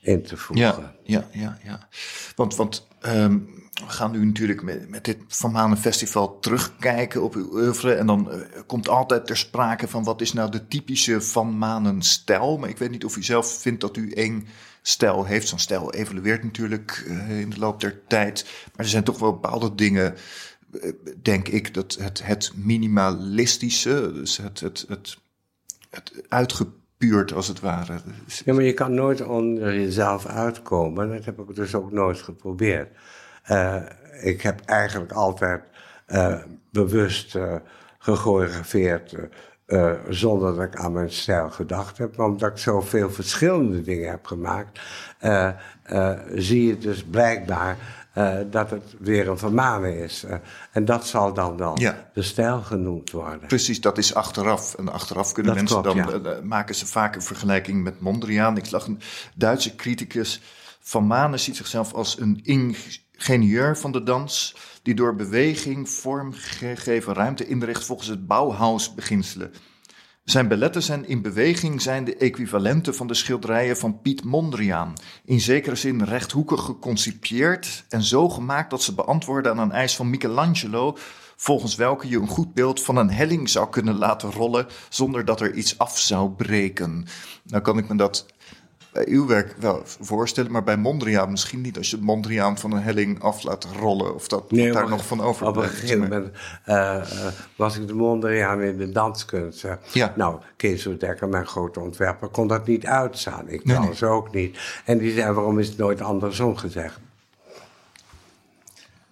in 0.00 0.22
te 0.22 0.36
voegen. 0.36 0.66
Ja, 0.66 0.94
ja, 1.02 1.28
ja. 1.32 1.58
ja. 1.64 1.88
Want, 2.36 2.56
want 2.56 2.86
um, 3.06 3.57
we 3.86 3.92
gaan 3.92 4.10
nu 4.10 4.24
natuurlijk 4.24 4.62
met, 4.62 4.88
met 4.88 5.04
dit 5.04 5.18
Van 5.28 5.52
Manen 5.52 5.78
Festival 5.78 6.38
terugkijken 6.38 7.22
op 7.22 7.34
uw 7.34 7.52
oeuvre. 7.52 7.92
En 7.94 8.06
dan 8.06 8.28
uh, 8.30 8.40
komt 8.66 8.88
altijd 8.88 9.26
ter 9.26 9.36
sprake 9.36 9.88
van 9.88 10.04
wat 10.04 10.20
is 10.20 10.32
nou 10.32 10.50
de 10.50 10.68
typische 10.68 11.20
Van 11.20 11.58
Manen 11.58 12.02
stijl. 12.02 12.58
Maar 12.58 12.68
ik 12.68 12.78
weet 12.78 12.90
niet 12.90 13.04
of 13.04 13.16
u 13.16 13.22
zelf 13.22 13.60
vindt 13.60 13.80
dat 13.80 13.96
u 13.96 14.10
één 14.10 14.46
stijl 14.82 15.24
heeft. 15.24 15.48
Zo'n 15.48 15.58
stijl 15.58 15.92
evolueert 15.92 16.44
natuurlijk 16.44 17.04
uh, 17.06 17.40
in 17.40 17.50
de 17.50 17.58
loop 17.58 17.80
der 17.80 18.06
tijd. 18.06 18.44
Maar 18.76 18.84
er 18.84 18.90
zijn 18.90 19.04
toch 19.04 19.18
wel 19.18 19.32
bepaalde 19.32 19.74
dingen, 19.74 20.14
uh, 20.70 20.92
denk 21.22 21.48
ik, 21.48 21.74
dat 21.74 21.96
het, 22.00 22.24
het 22.24 22.52
minimalistische, 22.54 24.10
dus 24.12 24.36
het, 24.36 24.60
het, 24.60 24.84
het, 24.88 25.18
het 25.90 26.12
uitgepuurd 26.28 27.32
als 27.32 27.48
het 27.48 27.60
ware. 27.60 28.00
Ja, 28.44 28.54
maar 28.54 28.62
je 28.64 28.74
kan 28.74 28.94
nooit 28.94 29.26
onder 29.26 29.74
jezelf 29.74 30.26
uitkomen. 30.26 31.08
Dat 31.08 31.24
heb 31.24 31.38
ik 31.38 31.54
dus 31.54 31.74
ook 31.74 31.92
nooit 31.92 32.18
geprobeerd. 32.18 32.88
Uh, 33.50 33.76
ik 34.20 34.42
heb 34.42 34.60
eigenlijk 34.64 35.12
altijd 35.12 35.62
bewust 36.70 37.36
gechoreografeerd 37.98 39.14
uh, 39.66 39.92
zonder 40.08 40.54
dat 40.54 40.64
ik 40.64 40.76
aan 40.76 40.92
mijn 40.92 41.10
stijl 41.10 41.50
gedacht 41.50 41.98
heb. 41.98 42.16
Maar 42.16 42.26
omdat 42.26 42.50
ik 42.50 42.58
zoveel 42.58 43.10
verschillende 43.10 43.82
dingen 43.82 44.10
heb 44.10 44.26
gemaakt, 44.26 44.80
uh, 45.22 45.48
uh, 45.92 46.18
zie 46.34 46.66
je 46.66 46.78
dus 46.78 47.04
blijkbaar 47.04 47.76
eh, 48.18 48.38
dat 48.50 48.70
het 48.70 48.94
weer 48.98 49.28
een 49.28 49.38
vermanen 49.38 49.98
is. 49.98 50.24
Eh, 50.24 50.36
en 50.72 50.84
dat 50.84 51.06
zal 51.06 51.32
dan 51.34 51.72
Ja. 51.74 52.10
de 52.14 52.22
stijl 52.22 52.60
genoemd 52.60 53.10
worden. 53.10 53.46
Precies, 53.46 53.80
dat 53.80 53.98
is 53.98 54.14
achteraf. 54.14 54.74
En 54.74 54.88
achteraf 54.92 55.32
kunnen 55.32 55.54
Dat 55.54 55.62
mensen 55.62 55.82
klopt, 55.82 56.12
dan 56.12 56.22
ja. 56.22 56.36
eh, 56.36 56.42
maken 56.42 56.74
ze 56.74 56.86
vaak 56.86 57.14
een 57.14 57.22
vergelijking 57.22 57.82
met 57.82 58.00
Mondriaan. 58.00 58.56
Ik 58.56 58.64
zag 58.64 58.86
een 58.86 59.00
Duitse 59.34 59.76
criticus 59.76 60.40
van 60.80 61.06
Manen 61.06 61.40
ziet 61.40 61.56
zichzelf 61.56 61.94
als 61.94 62.20
een 62.20 62.40
ingenieur 63.18 63.78
van 63.78 63.92
de 63.92 64.02
dans 64.02 64.56
die 64.82 64.94
door 64.94 65.14
beweging 65.14 65.88
vormgegeven 65.88 67.14
ruimte 67.14 67.46
inricht 67.46 67.84
volgens 67.84 68.08
het 68.08 68.26
Bauhaus-beginselen. 68.26 69.52
Zijn 70.24 70.48
balletten 70.48 70.82
zijn 70.82 71.08
in 71.08 71.22
beweging 71.22 71.82
zijn 71.82 72.04
de 72.04 72.16
equivalenten 72.16 72.94
van 72.94 73.06
de 73.06 73.14
schilderijen 73.14 73.76
van 73.76 74.00
Piet 74.00 74.24
Mondriaan. 74.24 74.92
In 75.24 75.40
zekere 75.40 75.76
zin 75.76 76.04
rechthoekig 76.04 76.64
geconcipieerd 76.64 77.84
en 77.88 78.02
zo 78.02 78.28
gemaakt 78.28 78.70
dat 78.70 78.82
ze 78.82 78.94
beantwoorden 78.94 79.52
aan 79.52 79.58
een 79.58 79.72
eis 79.72 79.96
van 79.96 80.10
Michelangelo, 80.10 80.96
volgens 81.36 81.74
welke 81.74 82.08
je 82.08 82.18
een 82.18 82.28
goed 82.28 82.54
beeld 82.54 82.82
van 82.82 82.96
een 82.96 83.10
helling 83.10 83.48
zou 83.48 83.68
kunnen 83.68 83.98
laten 83.98 84.30
rollen 84.30 84.66
zonder 84.88 85.24
dat 85.24 85.40
er 85.40 85.54
iets 85.54 85.78
af 85.78 85.98
zou 85.98 86.30
breken. 86.30 87.06
Nou 87.42 87.62
kan 87.62 87.78
ik 87.78 87.88
me 87.88 87.96
dat 87.96 88.26
bij 88.98 89.06
uw 89.08 89.26
werk 89.26 89.54
wel 89.58 89.82
voorstellen, 89.84 90.50
maar 90.52 90.64
bij 90.64 90.76
Mondriaan 90.76 91.30
misschien 91.30 91.60
niet. 91.60 91.76
Als 91.76 91.90
je 91.90 91.96
Mondriaan 92.00 92.58
van 92.58 92.72
een 92.72 92.82
helling 92.82 93.22
af 93.22 93.42
laat 93.42 93.66
rollen 93.80 94.14
of 94.14 94.28
dat 94.28 94.50
Nee, 94.50 94.72
daar 94.72 94.88
nog 94.88 95.06
van 95.06 95.18
Op 95.18 95.24
een 95.24 95.30
overblijft. 95.30 95.74
gegeven 95.74 96.00
moment 96.00 96.30
eh, 96.64 96.96
eh, 96.96 97.32
was 97.56 97.76
ik 97.78 97.86
de 97.86 97.94
Mondriaan 97.94 98.60
in 98.62 98.76
de 98.76 98.90
danskunst. 98.90 99.64
Ja. 99.92 100.12
Nou, 100.16 100.40
Kees 100.56 100.86
Oedekker, 100.86 101.28
mijn 101.28 101.46
grote 101.46 101.80
ontwerper, 101.80 102.28
kon 102.28 102.46
dat 102.48 102.66
niet 102.66 102.86
uitstaan. 102.86 103.48
Ik 103.48 103.64
Nee, 103.64 103.74
trouwens 103.74 104.02
ook 104.02 104.34
niet. 104.34 104.58
En 104.84 104.98
die 104.98 105.12
zei, 105.12 105.32
waarom 105.32 105.58
is 105.58 105.68
het 105.68 105.76
nooit 105.78 106.00
andersom 106.00 106.56
gezegd? 106.56 106.98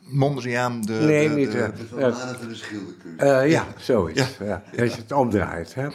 Mondriaan, 0.01 0.81
de, 0.83 0.93
Nee, 0.93 1.29
de- 1.29 1.35
niet, 1.35 1.53
de- 1.53 1.73
eh, 1.99 2.17
de 2.49 2.55
schilderkunst. 2.55 3.21
Eh, 3.23 3.51
ja, 3.51 3.67
zoiets. 3.79 4.37
Ja. 4.39 4.45
Ja. 4.73 4.83
Als 4.83 4.95
je 4.95 5.01
het 5.01 5.13
omdraait. 5.13 5.75
Hè? 5.75 5.89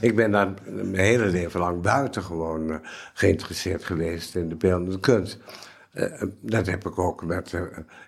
Ik 0.00 0.16
ben 0.16 0.30
daar 0.30 0.48
mijn 0.64 0.94
hele 0.94 1.26
leven 1.26 1.60
lang 1.60 1.80
buitengewoon 1.82 2.70
eh, 2.70 2.76
geïnteresseerd 3.14 3.84
geweest 3.84 4.34
in 4.34 4.48
de 4.48 4.54
beeldende 4.54 5.00
kunst. 5.00 5.38
Eh, 5.92 6.22
dat 6.40 6.66
heb 6.66 6.86
ik 6.86 6.98
ook 6.98 7.24
met 7.24 7.52
eh, 7.52 7.60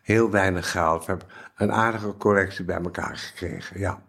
heel 0.03 0.31
weinig 0.31 0.71
geld. 0.71 1.07
Heb 1.07 1.25
een 1.57 1.73
aardige 1.73 2.15
collectie 2.19 2.65
bij 2.65 2.81
elkaar 2.81 3.17
gekregen, 3.17 3.79
ja. 3.81 4.03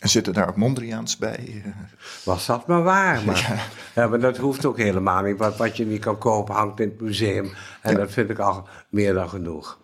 En 0.00 0.08
zitten 0.08 0.32
daar 0.32 0.48
ook 0.48 0.56
Mondriaans 0.56 1.16
bij? 1.16 1.62
eh? 1.64 1.72
Was 2.24 2.46
dat 2.46 2.66
maar 2.66 2.82
waar. 2.82 3.24
Maar, 3.24 3.70
ja. 3.94 4.06
maar 4.08 4.20
dat 4.20 4.36
hoeft 4.36 4.64
ook 4.64 4.76
helemaal 4.78 5.22
niet. 5.22 5.36
Wat, 5.38 5.56
wat 5.56 5.76
je 5.76 5.86
niet 5.86 6.00
kan 6.00 6.18
kopen 6.18 6.54
hangt 6.54 6.80
in 6.80 6.88
het 6.88 7.00
museum. 7.00 7.50
En 7.82 7.92
Ja. 7.92 7.98
dat 7.98 8.10
vind 8.12 8.30
ik 8.30 8.38
al 8.38 8.68
meer 8.88 9.14
dan 9.14 9.28
genoeg. 9.28 9.78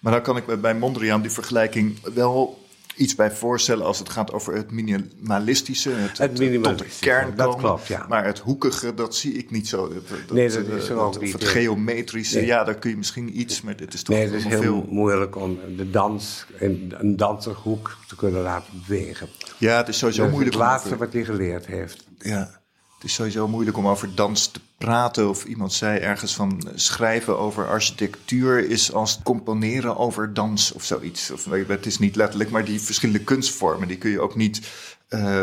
Maar 0.00 0.12
dan 0.12 0.22
kan 0.22 0.36
ik 0.36 0.60
bij 0.60 0.74
Mondriaan 0.74 1.20
die 1.20 1.30
vergelijking 1.30 2.14
wel 2.14 2.66
iets 2.98 3.14
bij 3.14 3.30
voorstellen 3.30 3.84
als 3.84 3.98
het 3.98 4.08
gaat 4.08 4.32
over 4.32 4.54
het 4.54 4.70
minimalistische. 4.70 5.90
Het, 5.90 6.18
Het 6.18 6.28
tot 6.28 6.36
de 6.36 6.44
minimalistische, 6.44 7.00
kern 7.00 7.36
dat 7.36 7.46
komen. 7.46 7.60
klopt, 7.60 7.86
ja. 7.86 8.06
Maar 8.08 8.24
het 8.24 8.38
hoekige, 8.38 8.94
dat 8.94 9.14
zie 9.14 9.32
ik 9.32 9.50
niet 9.50 9.68
zo. 9.68 9.88
Dat, 9.88 10.08
dat, 10.08 10.36
Nee, 10.36 10.48
dat 10.50 10.66
is 10.66 10.88
eh, 10.88 10.98
ook 11.02 11.08
Of 11.08 11.20
niet, 11.20 11.32
het 11.32 11.42
eh. 11.42 11.48
geometrische, 11.48 12.36
Nee. 12.36 12.46
ja, 12.46 12.64
daar 12.64 12.74
kun 12.74 12.90
je 12.90 12.96
misschien 12.96 13.40
iets, 13.40 13.62
maar 13.62 13.76
dit 13.76 13.94
is 13.94 14.02
toch 14.02 14.16
Nee, 14.16 14.24
het 14.24 14.34
is 14.34 14.44
heel 14.44 14.62
veel... 14.62 14.86
moeilijk 14.88 15.36
om 15.36 15.58
de 15.76 15.90
dans 15.90 16.46
in 16.58 16.94
een 16.98 17.16
danserhoek 17.16 17.96
te 18.06 18.16
kunnen 18.16 18.42
laten 18.42 18.72
bewegen. 18.86 19.28
Ja, 19.58 19.76
het 19.76 19.88
is 19.88 19.98
sowieso 19.98 20.22
Dat 20.22 20.30
moeilijk 20.30 20.54
het 20.54 20.64
laatste 20.64 20.96
wat 20.96 21.12
hij 21.12 21.24
geleerd 21.24 21.66
heeft. 21.66 22.06
Ja, 22.18 22.60
het 22.98 23.06
is 23.06 23.14
sowieso 23.14 23.48
moeilijk 23.48 23.76
om 23.76 23.88
over 23.88 24.14
dans 24.14 24.46
te 24.46 24.60
praten. 24.78 25.28
Of 25.28 25.44
iemand 25.44 25.72
zei 25.72 25.98
ergens 25.98 26.34
van 26.34 26.62
eh, 26.66 26.72
schrijven 26.74 27.38
over 27.38 27.68
architectuur 27.68 28.70
is 28.70 28.92
als 28.92 29.20
componeren 29.22 29.96
over 29.96 30.34
dans 30.34 30.72
of 30.72 30.84
zoiets. 30.84 31.30
Of, 31.30 31.44
je, 31.44 31.64
het 31.68 31.86
is 31.86 31.98
niet 31.98 32.16
letterlijk, 32.16 32.50
maar 32.50 32.64
die 32.64 32.80
verschillende 32.80 33.24
kunstvormen, 33.24 33.88
die 33.88 33.98
kun 33.98 34.10
je 34.10 34.20
ook 34.20 34.34
niet. 34.36 34.60
eh, 35.08 35.42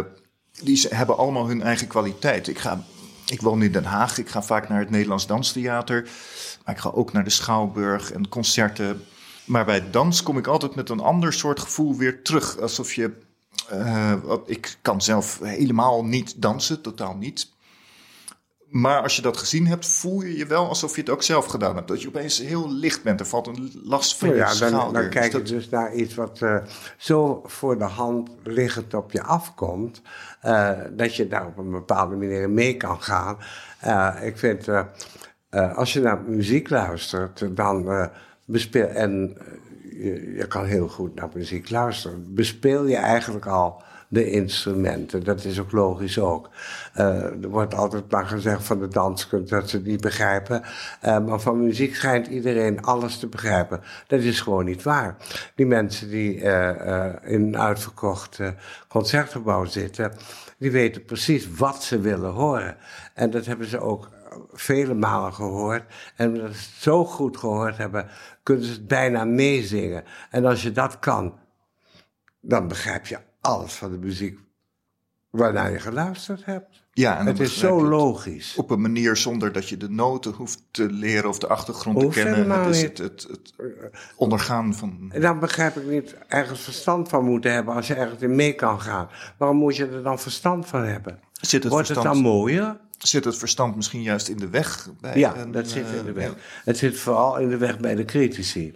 die 0.62 0.86
hebben 0.90 1.18
allemaal 1.18 1.48
hun 1.48 1.62
eigen 1.62 1.88
kwaliteit. 1.88 2.48
Ik, 2.48 2.60
ga, 2.60 2.84
ik 3.26 3.42
woon 3.42 3.64
in 3.64 3.72
Den 3.72 3.84
Haag, 3.84 4.18
ik 4.18 4.30
ga 4.30 4.44
vaak 4.44 4.70
naar 4.70 4.80
het 4.80 4.90
Nederlands 4.90 5.28
Danstheater. 5.28 6.10
Maar 6.66 6.76
ik 6.76 6.82
ga 6.82 6.90
ook 6.90 7.14
naar 7.14 7.24
de 7.24 7.30
Schouwburg 7.30 8.12
en 8.12 8.30
concerten. 8.30 9.04
Maar 9.46 9.66
bij 9.66 9.90
dans 9.92 10.24
kom 10.24 10.38
ik 10.38 10.48
altijd 10.48 10.76
met 10.76 10.90
een 10.90 11.00
ander 11.00 11.34
soort 11.34 11.60
gevoel 11.60 11.96
weer 11.96 12.22
terug. 12.24 12.60
Alsof 12.60 12.94
je 12.94 13.12
wat- 14.24 14.50
ik 14.50 14.78
kan 14.82 15.02
zelf 15.02 15.40
helemaal 15.44 16.06
niet 16.06 16.42
dansen, 16.42 16.82
totaal 16.82 17.16
niet. 17.16 17.54
Maar 18.70 19.02
als 19.02 19.16
je 19.16 19.22
dat 19.22 19.38
gezien 19.38 19.68
hebt, 19.68 19.88
voel 19.88 20.22
je 20.22 20.38
je 20.38 20.46
wel 20.46 20.68
alsof 20.68 20.96
je 20.96 21.02
het 21.02 21.10
ook 21.10 21.24
zelf 21.24 21.46
gedaan 21.46 21.76
hebt. 21.76 21.88
Dat 21.88 22.02
je 22.02 22.08
opeens 22.08 22.38
heel 22.40 22.72
licht 22.72 23.04
bent. 23.04 23.20
Er 23.20 23.26
valt 23.26 23.48
een 23.48 23.82
last 23.84 24.18
van 24.18 24.30
je 24.30 24.36
ja, 24.36 24.46
dan, 24.46 24.56
schouder. 24.56 25.02
dan 25.02 25.10
kijk 25.10 25.32
je 25.32 25.38
dat- 25.38 25.48
dus 25.48 25.70
naar 25.70 25.94
iets 25.94 26.16
wat 26.16 26.42
eh, 26.42 26.58
zo 26.98 27.42
voor 27.46 27.78
de 27.78 27.84
hand 27.84 28.30
liggend 28.44 28.94
op 28.94 29.12
je 29.12 29.24
afkomt, 29.24 30.02
eh, 30.42 30.72
dat 30.92 31.16
je 31.16 31.28
daar 31.28 31.46
op 31.46 31.58
een 31.58 31.72
bepaalde 31.72 32.16
manier 32.16 32.50
mee 32.50 32.78
kan 32.78 33.02
gaan. 33.02 33.38
Ik 34.24 34.38
vind, 34.38 34.68
als 35.76 35.94
je 35.94 36.00
naar 36.02 36.22
muziek 36.22 36.70
luistert, 36.70 37.56
dan 37.56 38.10
bespeel, 38.46 38.88
en 38.88 39.38
je, 39.98 40.46
kan 40.48 40.66
heel 40.66 40.88
goed 40.88 41.16
naar 41.16 41.30
muziek 41.34 41.70
luisteren, 41.70 42.34
bespeel 42.34 42.86
je 42.86 42.96
eigenlijk 42.96 43.46
al 43.46 43.84
de 44.08 44.32
instrumenten. 44.32 45.24
Dat 45.24 45.44
is 45.44 45.60
ook 45.60 45.72
logisch 45.72 46.20
ook. 46.20 46.50
Eh, 46.94 47.44
er 47.44 47.50
wordt 47.50 47.74
altijd 47.74 48.12
maar 48.12 48.26
gezegd 48.26 48.64
van 48.64 48.80
de 48.80 48.88
danskunst 48.88 49.50
dat 49.50 49.70
ze 49.70 49.76
het 49.76 49.86
niet 49.86 50.02
begrijpen. 50.02 50.62
Eh, 51.02 51.26
maar 51.26 51.40
van 51.40 51.64
muziek 51.64 51.96
schijnt 51.96 52.28
iedereen 52.28 52.82
alles 52.82 53.20
te 53.20 53.28
begrijpen. 53.28 53.82
Dat 54.08 54.20
is 54.20 54.42
gewoon 54.42 54.66
niet 54.66 54.84
waar. 54.84 55.16
Die 55.56 55.66
mensen 55.66 56.10
die 56.10 56.42
eh, 56.42 57.32
in 57.32 57.42
een 57.42 57.58
uitverkocht 57.58 58.40
concertgebouw 58.88 59.66
zitten, 59.66 60.12
die 60.58 60.72
weten 60.72 61.06
precies 61.06 61.50
wat 61.58 61.84
ze 61.84 62.00
willen 62.00 62.32
horen. 62.32 62.78
En 63.14 63.30
dat 63.30 63.46
hebben 63.46 63.68
ze 63.68 63.80
ook 63.80 64.10
vele 64.54 64.94
malen 64.94 65.34
gehoord. 65.34 65.84
En 66.16 66.28
omdat 66.28 66.52
ze 66.52 66.58
het 66.58 66.82
zo 66.82 67.06
goed 67.06 67.38
gehoord 67.38 67.78
hebben, 67.78 68.08
kunnen 68.46 68.66
ze 68.66 68.72
het 68.72 68.88
bijna 68.88 69.24
meezingen. 69.24 70.04
En 70.30 70.46
als 70.46 70.64
je 70.64 70.72
dat 70.72 71.00
kan, 71.00 71.40
dan 72.40 72.68
begrijp 72.68 73.06
je 73.06 73.20
alles 73.42 73.74
van 73.74 73.92
de 73.92 73.98
muziek 73.98 74.40
waarnaar 75.30 75.72
je 75.72 75.80
geluisterd 75.80 76.46
hebt. 76.46 76.84
ja, 76.94 77.18
en 77.20 77.26
Het 77.26 77.40
is 77.40 77.60
zo 77.60 77.78
het 77.78 77.88
logisch. 77.88 78.56
Op 78.56 78.70
een 78.70 78.82
manier 78.82 79.16
zonder 79.16 79.52
dat 79.52 79.70
je 79.70 79.78
de 79.78 79.90
noten 79.90 80.32
hoeft 80.32 80.64
te 80.72 80.92
leren 80.92 81.30
of 81.30 81.40
de 81.40 81.48
achtergrond 81.48 82.00
te 82.00 82.08
kennen. 82.08 82.50
Het 82.50 82.76
is 82.76 82.82
het, 82.82 82.98
het, 82.98 83.28
het 83.30 83.54
ondergaan 84.16 84.74
van. 84.74 85.12
En 85.14 85.22
dan 85.22 85.40
begrijp 85.40 85.76
ik 85.76 85.88
niet 85.88 86.16
ergens 86.28 86.62
verstand 86.62 87.10
van 87.10 87.26
moeten 87.26 87.52
hebben 87.54 87.74
als 87.74 87.88
je 87.88 87.94
ergens 87.94 88.22
in 88.22 88.36
mee 88.36 88.54
kan 88.54 88.82
gaan. 88.82 89.10
Waarom 89.38 89.58
moet 89.58 89.76
je 89.76 89.88
er 89.88 90.04
dan 90.04 90.20
verstand 90.20 90.68
van 90.68 90.84
hebben? 90.84 91.20
Zit 91.34 91.64
het, 91.64 91.72
Wordt 91.72 91.88
het 91.88 92.02
dan 92.02 92.18
mooier? 92.18 92.78
Zit 92.98 93.26
het 93.26 93.38
verstand 93.38 93.76
misschien 93.76 94.02
juist 94.02 94.28
in 94.28 94.38
de 94.38 94.50
weg? 94.50 94.90
Bij 95.02 95.18
Ja, 95.18 95.36
een, 95.38 95.52
dat 95.52 95.68
zit 95.70 95.86
in 95.98 96.04
de 96.04 96.10
eh, 96.10 96.16
weg. 96.16 96.34
Het 96.64 96.78
zit 96.78 96.98
vooral 97.00 97.38
in 97.38 97.50
de 97.50 97.58
weg 97.58 97.80
bij 97.80 97.96
de 97.96 98.06
critici. 98.06 98.76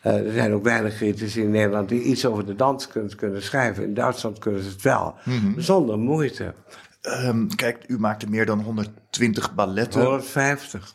Eh, 0.00 0.26
er 0.26 0.32
zijn 0.32 0.52
ook 0.52 0.62
weinig 0.64 0.96
critici 0.96 1.40
in 1.42 1.50
Nederland 1.50 1.88
die 1.88 2.02
iets 2.02 2.26
over 2.26 2.46
de 2.46 2.54
danskunst 2.54 3.14
kunnen 3.14 3.42
schrijven. 3.42 3.84
In 3.84 3.94
Duitsland 3.94 4.38
kunnen 4.38 4.62
ze 4.62 4.68
het 4.68 4.82
wel, 4.82 5.14
Mhm. 5.24 5.60
zonder 5.60 5.98
moeite. 5.98 6.54
Ehm, 7.00 7.46
kijk, 7.46 7.84
u 7.86 7.98
maakte 7.98 8.26
meer 8.28 8.46
dan 8.46 8.60
120 8.60 9.54
balletten. 9.54 10.00
150. 10.02 10.94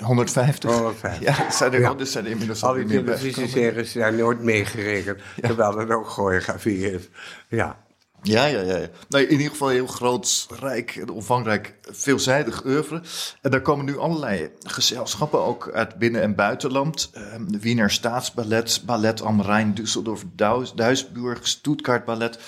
150. 0.00 0.70
150. 0.70 1.20
Ja, 1.36 1.50
zijn 1.50 1.72
er, 1.72 1.80
Ja. 1.80 1.94
er 1.98 2.06
zijn 2.06 2.24
er 2.24 2.30
inmiddels 2.30 2.62
Al 2.64 2.74
die 2.74 2.84
televisieseries 2.86 3.92
zijn 3.92 4.16
nooit 4.16 4.40
meegerekend, 4.42 5.18
terwijl 5.40 5.78
het 5.78 5.90
ook 5.90 6.08
choreografie 6.08 6.90
is. 6.92 7.08
Ja. 7.48 7.83
Ja, 8.26 8.44
ja, 8.46 8.60
ja. 8.60 8.76
ja. 8.76 8.88
Nee, 9.08 9.26
in 9.26 9.32
ieder 9.36 9.50
geval 9.50 9.68
heel 9.68 9.86
groot, 9.86 10.46
rijk, 10.60 10.96
en 10.96 11.08
omvangrijk, 11.08 11.74
veelzijdig 11.90 12.64
oeuvre. 12.64 13.02
En 13.40 13.50
daar 13.50 13.60
komen 13.62 13.84
nu 13.84 13.98
allerlei 13.98 14.50
gezelschappen, 14.62 15.44
ook 15.44 15.70
uit 15.74 15.94
binnen- 15.94 16.22
en 16.22 16.34
buitenland. 16.34 17.10
De 17.48 17.58
Wiener 17.58 17.90
Staatsballet, 17.90 18.82
Ballet 18.86 19.22
am 19.22 19.40
Rhein, 19.40 19.74
Düsseldorf, 19.80 20.20
Duis- 20.36 20.72
Duisburg, 20.74 21.46
Stuttgart 21.48 22.04
Ballet. 22.04 22.38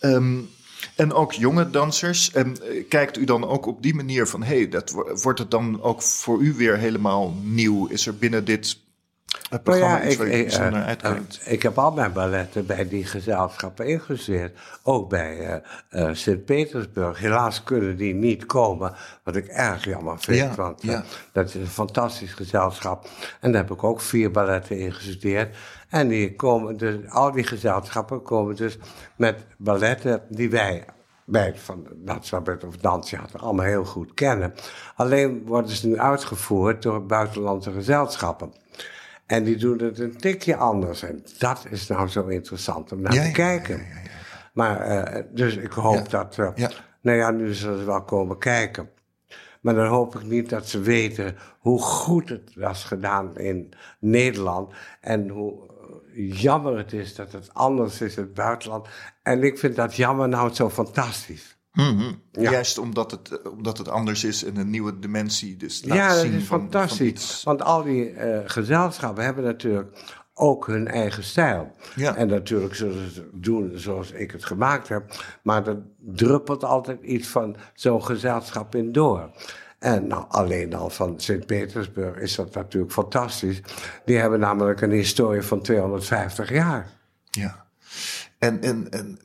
Ehm, 0.00 0.38
en 0.96 1.12
ook 1.12 1.32
jonge 1.32 1.70
dansers. 1.70 2.32
En 2.32 2.56
eh, 2.62 2.84
kijkt 2.88 3.16
u 3.16 3.24
dan 3.24 3.46
ook 3.48 3.66
op 3.66 3.82
die 3.82 3.94
manier 3.94 4.26
van... 4.26 4.42
hey, 4.42 4.68
dat 4.68 4.90
wo- 4.90 5.14
wordt 5.22 5.38
het 5.38 5.50
dan 5.50 5.82
ook 5.82 6.02
voor 6.02 6.40
u 6.40 6.54
weer 6.54 6.76
helemaal 6.78 7.34
nieuw? 7.42 7.86
Is 7.86 8.06
er 8.06 8.16
binnen 8.16 8.44
dit 8.44 8.78
eh, 9.50 9.58
programma 9.62 9.98
waar 9.98 10.26
u 10.26 10.32
ik, 10.32 10.52
eh, 10.52 10.84
uitkijkt? 10.86 11.40
eh, 11.44 11.52
ik 11.52 11.62
heb 11.62 11.78
al 11.78 11.92
mijn 11.92 12.12
balletten 12.12 12.66
bij 12.66 12.88
die 12.88 13.04
gezelschappen 13.04 13.86
ingestudeerd. 13.86 14.58
Ook 14.82 15.08
bij 15.08 15.38
eh, 15.38 16.08
eh, 16.08 16.14
Sint-Petersburg. 16.14 17.18
Helaas 17.18 17.62
kunnen 17.62 17.96
die 17.96 18.14
niet 18.14 18.46
komen, 18.46 18.94
wat 19.24 19.36
ik 19.36 19.46
erg 19.46 19.84
jammer 19.84 20.18
vind. 20.20 20.38
Ja, 20.38 20.54
want 20.54 20.80
eh, 20.80 20.90
ja. 20.90 21.04
dat 21.32 21.48
is 21.48 21.54
een 21.54 21.66
fantastisch 21.66 22.32
gezelschap. 22.32 23.08
En 23.40 23.52
daar 23.52 23.62
heb 23.62 23.70
ik 23.70 23.84
ook 23.84 24.00
vier 24.00 24.30
balletten 24.30 24.78
ingestudeerd. 24.78 25.56
En 25.88 26.08
die 26.08 26.36
komen 26.36 26.76
dus, 26.76 26.96
al 27.08 27.32
die 27.32 27.44
gezelschappen 27.44 28.22
komen 28.22 28.56
dus 28.56 28.78
met 29.16 29.44
balletten 29.58 30.22
die 30.28 30.50
wij 30.50 30.84
bij 31.24 31.46
het 31.46 31.60
van 31.60 31.86
Nationaal 32.04 32.56
of 32.66 32.76
Danstheater 32.76 33.40
allemaal 33.40 33.64
heel 33.66 33.84
goed 33.84 34.14
kennen. 34.14 34.54
Alleen 34.96 35.42
worden 35.46 35.70
ze 35.70 35.86
nu 35.86 35.98
uitgevoerd 35.98 36.82
door 36.82 37.06
buitenlandse 37.06 37.72
gezelschappen. 37.72 38.52
En 39.26 39.44
die 39.44 39.56
doen 39.56 39.78
het 39.78 39.98
een 39.98 40.16
tikje 40.16 40.56
anders. 40.56 41.02
En 41.02 41.24
dat 41.38 41.66
is 41.70 41.86
nou 41.86 42.08
zo 42.08 42.26
interessant 42.26 42.92
om 42.92 43.00
naar 43.00 43.14
Ja, 43.14 43.24
te 43.24 43.30
kijken. 43.30 43.76
ja, 43.76 43.82
ja, 43.82 44.00
ja. 44.04 44.10
Maar, 44.52 44.80
eh, 44.80 45.22
dus 45.30 45.56
ik 45.56 45.72
hoop 45.72 46.10
dat, 46.10 46.38
eh, 46.38 46.48
nou 47.00 47.16
ja, 47.18 47.30
nu 47.30 47.54
zullen 47.54 47.78
ze 47.78 47.84
wel 47.84 48.02
komen 48.04 48.38
kijken. 48.38 48.90
Maar 49.60 49.74
dan 49.74 49.86
hoop 49.86 50.14
ik 50.14 50.22
niet 50.22 50.48
dat 50.48 50.68
ze 50.68 50.80
weten 50.80 51.36
hoe 51.58 51.80
goed 51.80 52.28
het 52.28 52.52
was 52.54 52.84
gedaan 52.84 53.36
in 53.36 53.72
Nederland. 54.00 54.72
En 55.00 55.28
hoe 55.28 55.70
eh, 56.14 56.40
jammer 56.40 56.76
het 56.78 56.92
is 56.92 57.14
dat 57.14 57.32
het 57.32 57.54
anders 57.54 58.00
is 58.00 58.16
in 58.16 58.22
het 58.22 58.34
buitenland. 58.34 58.86
En 59.22 59.42
ik 59.42 59.58
vind 59.58 59.76
dat 59.76 59.96
jammer 59.96 60.28
nou 60.28 60.54
zo 60.54 60.70
fantastisch. 60.70 61.56
Ja. 61.72 62.50
Juist 62.50 62.78
omdat 62.78 63.10
het, 63.10 63.38
eh, 63.40 63.52
omdat 63.52 63.78
het 63.78 63.88
anders 63.88 64.24
is 64.24 64.44
en 64.44 64.56
een 64.56 64.70
nieuwe 64.70 64.98
dimensie. 64.98 65.56
Dus 65.56 65.84
laat 65.84 65.96
Ja, 65.96 66.08
dat 66.08 66.18
zien 66.18 66.32
is 66.32 66.44
van- 66.44 66.60
fantastisch. 66.60 67.42
Want 67.44 67.62
al 67.62 67.82
die 67.82 68.10
eh, 68.10 68.40
gezelschappen 68.44 69.24
hebben 69.24 69.44
natuurlijk 69.44 69.98
ook 70.34 70.66
hun 70.66 70.88
eigen 70.88 71.24
stijl. 71.24 71.70
Ja. 71.96 72.14
En 72.16 72.28
natuurlijk 72.28 72.74
zullen 72.74 73.10
ze 73.10 73.20
het 73.20 73.42
doen 73.42 73.72
zoals 73.74 74.10
ik 74.10 74.30
het 74.30 74.44
gemaakt 74.44 74.88
heb. 74.88 75.24
Maar 75.42 75.66
er 75.66 75.82
druppelt 75.98 76.64
altijd 76.64 77.02
iets 77.02 77.28
van 77.28 77.56
zo'n 77.74 78.04
gezelschap 78.04 78.74
in 78.74 78.92
door. 78.92 79.30
En 79.78 80.06
nou, 80.06 80.24
alleen 80.28 80.74
al 80.74 80.90
van 80.90 81.20
Sint-Petersburg 81.20 82.16
is 82.16 82.34
dat 82.34 82.54
natuurlijk 82.54 82.92
fantastisch. 82.92 83.60
Die 84.04 84.16
hebben 84.18 84.40
namelijk 84.40 84.80
een 84.80 84.90
historie 84.90 85.42
van 85.42 85.62
250 85.62 86.50
jaar. 86.50 86.90
Ja. 87.30 87.66
En, 88.38 88.62
en, 88.62 88.90
en 88.90 89.18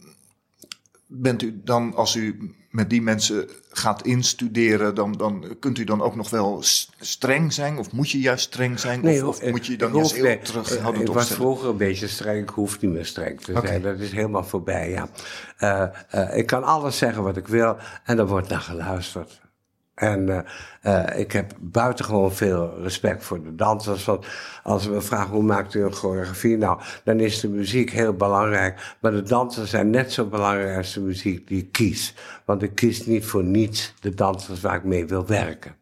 bent 1.08 1.42
u 1.42 1.62
dan, 1.64 1.96
als 1.96 2.16
u 2.16 2.56
met 2.70 2.90
die 2.90 3.02
mensen 3.02 3.50
gaat 3.70 4.06
instuderen, 4.06 4.96
dan, 4.96 5.12
dan 5.12 5.56
kunt 5.60 5.78
u 5.78 5.84
dan 5.84 6.02
ook 6.02 6.16
nog 6.16 6.30
wel 6.30 6.60
streng 7.00 7.54
zijn? 7.54 7.78
Of 7.78 7.92
moet 7.92 8.10
je 8.10 8.20
juist 8.20 8.44
streng 8.46 8.80
zijn? 8.80 9.04
of, 9.08 9.20
hoor, 9.20 9.28
of 9.30 9.42
ik- 9.42 9.52
moet 9.52 9.66
je 9.66 9.78
dan 9.78 9.94
juist 9.94 10.14
heel 10.14 10.24
nee, 10.24 10.40
terughoudend 10.40 11.08
Ik 11.08 11.08
was 11.08 11.16
opstellen? 11.16 11.42
vroeger 11.44 11.70
een 11.70 11.78
beetje 11.78 12.08
streng, 12.08 12.42
ik 12.42 12.50
hoef 12.50 12.82
niet 12.82 12.92
meer 12.92 13.06
streng 13.06 13.42
te 13.42 13.60
zijn. 13.64 13.82
Dat 13.82 14.00
is 14.00 14.12
helemaal 14.12 14.44
voorbij, 14.44 14.90
ja. 14.90 15.10
Eh, 15.58 15.88
eh, 16.10 16.38
ik 16.38 16.46
kan 16.46 16.64
alles 16.64 16.98
zeggen 16.98 17.24
wat 17.24 17.38
ik 17.38 17.48
wil 17.48 17.78
en 18.04 18.18
er 18.20 18.28
wordt 18.28 18.50
naar 18.50 18.62
geluisterd. 18.62 19.42
En 19.98 20.46
eh, 20.82 21.20
ik 21.20 21.32
heb 21.32 21.54
buitengewoon 21.60 22.34
veel 22.34 22.82
respect 22.82 23.24
voor 23.24 23.44
de 23.44 23.56
dansers. 23.56 24.06
Want 24.06 24.26
als 24.64 24.86
we 24.86 25.02
vragen 25.02 25.34
hoe 25.34 25.44
maakt 25.44 25.74
u 25.74 25.84
een 25.84 25.94
choreografie, 25.94 26.58
nou, 26.58 26.82
dan 27.04 27.20
is 27.20 27.40
de 27.40 27.50
muziek 27.50 27.92
heel 27.92 28.14
belangrijk. 28.14 28.96
Maar 29.02 29.12
de 29.12 29.22
dansers 29.22 29.70
zijn 29.70 29.90
net 29.90 30.12
zo 30.14 30.26
belangrijk 30.26 30.78
als 30.78 30.94
de 30.94 31.00
muziek 31.00 31.48
die 31.48 31.60
ik 31.60 31.72
kies. 31.72 32.14
Want 32.46 32.62
ik 32.62 32.76
kies 32.76 33.06
niet 33.06 33.26
voor 33.26 33.44
niets 33.44 33.94
de 34.00 34.14
dansers 34.14 34.62
waar 34.62 34.76
ik 34.76 34.84
mee 34.84 35.06
wil 35.06 35.26
werken. 35.26 35.76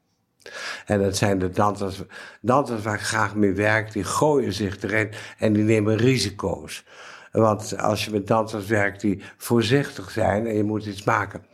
En 0.86 1.02
dat 1.02 1.18
zijn 1.18 1.40
de 1.40 1.50
dansers, 1.50 2.02
dansers 2.42 2.82
waar 2.82 2.94
ik 2.96 3.02
graag 3.02 3.36
mee 3.36 3.54
werk, 3.54 3.92
die 3.92 4.04
gooien 4.04 4.54
zich 4.54 4.84
erin 4.84 5.10
en 5.38 5.54
die 5.54 5.64
nemen 5.64 5.98
risico's. 5.98 6.86
Want 7.32 7.78
als 7.78 8.06
je 8.06 8.12
met 8.12 8.28
dansers 8.28 8.66
werkt 8.66 9.02
die 9.02 9.22
voorzichtig 9.38 10.12
zijn 10.12 10.48
en 10.48 10.56
je 10.56 10.64
moet 10.64 10.86
iets 10.86 11.04
maken, 11.04 11.46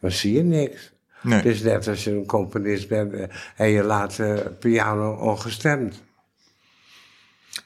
dan 0.00 0.10
zie 0.10 0.34
je 0.34 0.42
niks. 0.42 0.92
Nee. 1.22 1.36
Het 1.36 1.44
is 1.46 1.62
net 1.62 1.88
als 1.88 2.04
je 2.04 2.10
een 2.10 2.26
componist 2.26 2.88
bent 2.88 3.12
eh, 3.12 3.22
en 3.56 3.68
je 3.68 3.82
laat 3.82 4.16
de 4.16 4.52
piano 4.58 5.12
ongestemd. 5.12 6.02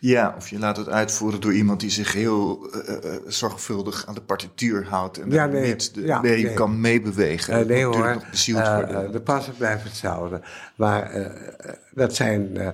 Ja, 0.01 0.35
of 0.37 0.49
je 0.49 0.59
laat 0.59 0.77
het 0.77 0.89
uitvoeren 0.89 1.41
door 1.41 1.53
iemand 1.53 1.81
die 1.81 1.91
zich 1.91 2.13
heel 2.13 2.69
eh, 2.73 3.15
eh, 3.15 3.21
zorgvuldig 3.27 4.07
aan 4.07 4.15
de 4.15 4.21
partituur 4.23 4.87
houdt. 4.89 5.19
En 5.19 5.31
Ja, 5.31 5.47
nee, 5.47 5.67
niet 5.67 5.95
de, 5.95 6.03
ja, 6.03 6.21
nee. 6.21 6.55
kan 6.55 6.81
meebewegen. 6.81 7.53
Eh, 7.53 7.59
Dat 7.59 7.69
nee 7.69 7.85
hoor, 7.85 7.93
natuurlijk 7.95 8.21
nog 8.23 8.31
bezield 8.31 8.59
Eh, 8.61 8.75
worden. 8.75 9.07
eh, 9.07 9.13
de 9.13 9.21
passen 9.21 9.55
blijven 9.57 9.87
hetzelfde. 9.89 10.41
Maar 10.77 11.03
eh, 11.11 11.25
eh, 11.25 11.75
dat 11.93 12.15
zijn 12.15 12.57
eh, 12.57 12.69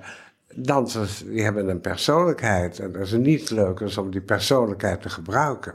dansers 0.55 1.25
die 1.27 1.43
hebben 1.43 1.69
een 1.69 1.81
persoonlijkheid. 1.81 2.79
En 2.79 2.93
dat 2.93 3.03
is 3.03 3.12
niet 3.12 3.51
leuk 3.51 3.97
om 3.99 4.11
die 4.11 4.21
persoonlijkheid 4.21 5.03
te 5.03 5.09
gebruiken. 5.11 5.75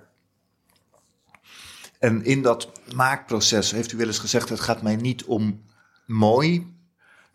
En 2.05 2.23
in 2.25 2.41
dat 2.41 2.71
maakproces 2.95 3.71
heeft 3.71 3.91
u 3.91 3.97
wel 3.97 4.07
eens 4.07 4.19
gezegd: 4.19 4.49
het 4.49 4.59
gaat 4.59 4.81
mij 4.81 4.95
niet 4.95 5.23
om 5.23 5.61
mooi, 6.05 6.73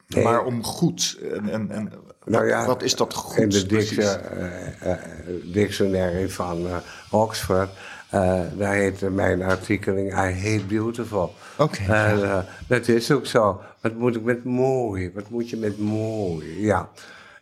Nee. 0.06 0.24
maar 0.24 0.44
om 0.44 0.64
goed. 0.64 1.18
En, 1.32 1.48
en, 1.50 1.70
en 1.70 1.92
Nou 2.24 2.42
wat, 2.44 2.48
ja, 2.48 2.66
wat 2.66 2.82
is 2.82 2.94
dat 2.96 3.14
goed? 3.14 3.38
In 3.38 3.48
de 3.48 3.66
dict- 3.66 3.98
eh, 3.98 4.92
eh, 4.92 4.98
dictionary 5.44 6.28
van 6.28 6.66
eh, 6.66 6.76
Oxford, 7.10 7.70
eh, 8.10 8.40
daar 8.56 8.74
heet 8.74 9.10
mijn 9.14 9.42
artikeling 9.42 10.12
I 10.12 10.14
hate 10.16 10.64
beautiful. 10.68 11.34
Oké, 11.58 11.82
eh, 11.82 12.38
dat 12.68 12.88
is 12.88 13.10
ook 13.10 13.26
zo. 13.26 13.60
Wat 13.80 13.94
moet 13.94 14.16
ik 14.16 14.22
met 14.22 14.44
mooi? 14.44 15.10
Wat 15.14 15.30
moet 15.30 15.50
je 15.50 15.56
met 15.56 15.78
mooi? 15.78 16.60
Ja, 16.64 16.88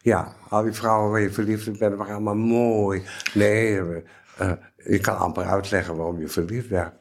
ja 0.03 0.33
al 0.49 0.62
die 0.62 0.73
vrouwen 0.73 1.11
waar 1.11 1.21
je 1.21 1.31
verliefd 1.31 1.69
op 1.69 1.79
bent, 1.79 1.97
waren 1.97 2.14
allemaal 2.14 2.35
mooi. 2.35 3.03
Nee, 3.35 3.79
eh, 3.79 3.97
eh, 4.37 4.53
je 4.77 4.99
kan 4.99 5.19
amper 5.19 5.45
uitleggen 5.45 5.97
waarom 5.97 6.21
je 6.21 6.29
verliefd 6.29 6.69
bent. 6.69 6.93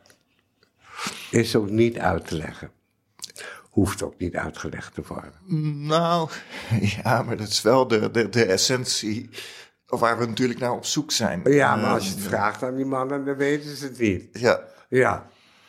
Is 1.32 1.56
ook 1.56 1.70
niet 1.70 1.98
uit 1.98 2.28
te 2.28 2.36
leggen. 2.36 2.72
Hoeft 3.70 4.04
ook 4.04 4.18
niet 4.18 4.36
uitgelegd 4.36 4.94
te 4.94 5.02
worden. 5.08 5.34
Nou, 5.88 6.30
ja, 7.04 7.24
maar 7.24 7.38
dat 7.38 7.48
is 7.48 7.62
wel 7.62 7.88
de, 7.88 8.12
de, 8.12 8.30
de 8.30 8.46
essentie 8.46 9.30
waar 9.86 10.18
we 10.20 10.26
natuurlijk 10.26 10.60
naar 10.60 10.72
op 10.72 10.86
zoek 10.86 11.12
zijn. 11.12 11.42
Ja, 11.44 11.76
maar 11.76 11.86
Eh, 11.86 11.94
als 11.94 12.06
je 12.06 12.12
het 12.12 12.24
vraagt 12.24 12.64
aan 12.64 12.76
die 12.76 12.86
mannen, 12.86 13.26
dan 13.26 13.36
weten 13.36 13.76
ze 13.76 13.86
het 13.86 14.00
niet. 14.00 14.28
Ja, 14.32 14.64
Ja. 14.90 15.28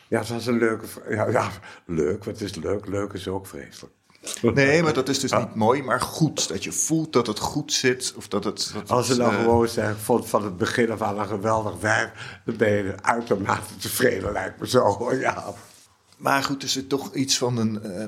Ja, 0.09 0.19
het 0.19 0.29
was 0.29 0.47
een 0.47 0.59
leuke... 0.59 0.87
Ja, 1.09 1.29
ja, 1.29 1.51
leuk, 1.87 2.25
wat 2.25 2.41
is 2.41 2.55
leuk? 2.55 2.87
Leuk 2.87 3.13
is 3.13 3.29
ook 3.29 3.47
vreselijk. 3.47 3.95
nee, 4.55 4.83
maar 4.83 4.93
dat 4.93 5.09
is 5.09 5.19
dus 5.21 5.33
niet 5.33 5.55
mooi, 5.55 5.83
maar 5.83 6.01
goed. 6.01 6.49
Dat 6.49 6.65
je 6.65 6.73
voelt 6.73 7.13
dat 7.13 7.27
het 7.27 7.39
goed 7.39 7.73
zit. 7.73 8.13
Of 8.17 8.29
dat 8.29 8.45
het, 8.45 8.71
dat 8.75 8.91
Als 8.91 9.07
ze 9.07 9.13
het, 9.13 9.21
nou 9.21 9.35
eh, 9.35 9.41
gewoon 9.41 9.69
zeggen, 9.69 9.95
ik 9.95 10.01
vond 10.01 10.29
van 10.29 10.45
het 10.45 10.57
begin 10.57 10.91
af 10.91 11.03
aan 11.03 11.19
een 11.19 11.27
geweldig 11.27 11.81
werk, 11.81 12.41
dan 12.45 12.57
ben 12.57 12.71
je 12.73 12.95
uitermate 13.03 13.77
tevreden, 13.81 14.33
lijkt 14.33 14.61
me 14.61 14.69
zo. 14.69 14.97
Ja. 15.21 15.55
Maar 16.17 16.43
goed, 16.45 16.63
er 16.63 16.69
zit 16.69 16.89
toch 16.89 17.15
iets 17.15 17.39
van 17.39 17.57
een. 17.57 17.83
eh, 17.83 18.07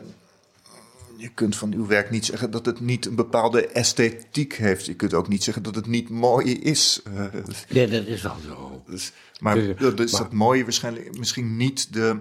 je 1.17 1.29
kunt 1.29 1.57
van 1.57 1.73
uw 1.73 1.87
werk 1.87 2.11
niet 2.11 2.25
zeggen 2.25 2.51
dat 2.51 2.67
het 2.67 2.81
niet 2.81 3.07
een 3.07 3.15
bepaalde 3.15 3.67
esthetiek 3.67 4.55
heeft. 4.55 4.87
Je 4.87 4.95
kunt 4.95 5.15
ook 5.15 5.29
niet 5.29 5.45
zeggen 5.45 5.63
dat 5.63 5.75
het 5.75 5.87
niet 5.87 6.09
mooi 6.09 6.55
is. 6.59 7.01
Eh, 7.05 7.25
Nee, 7.69 7.89
dat 7.89 8.07
is 8.07 8.23
wel 8.23 8.37
zo. 8.47 8.83
dus, 8.87 9.13
maar 9.41 9.55
Dus, 9.55 9.77
dat 9.79 10.01
is 10.01 10.13
maar- 10.13 10.21
dat 10.23 10.33
mooie 10.33 10.63
waarschijnlijk 10.63 11.19
misschien 11.19 11.57
niet 11.57 11.93
de, 11.93 12.17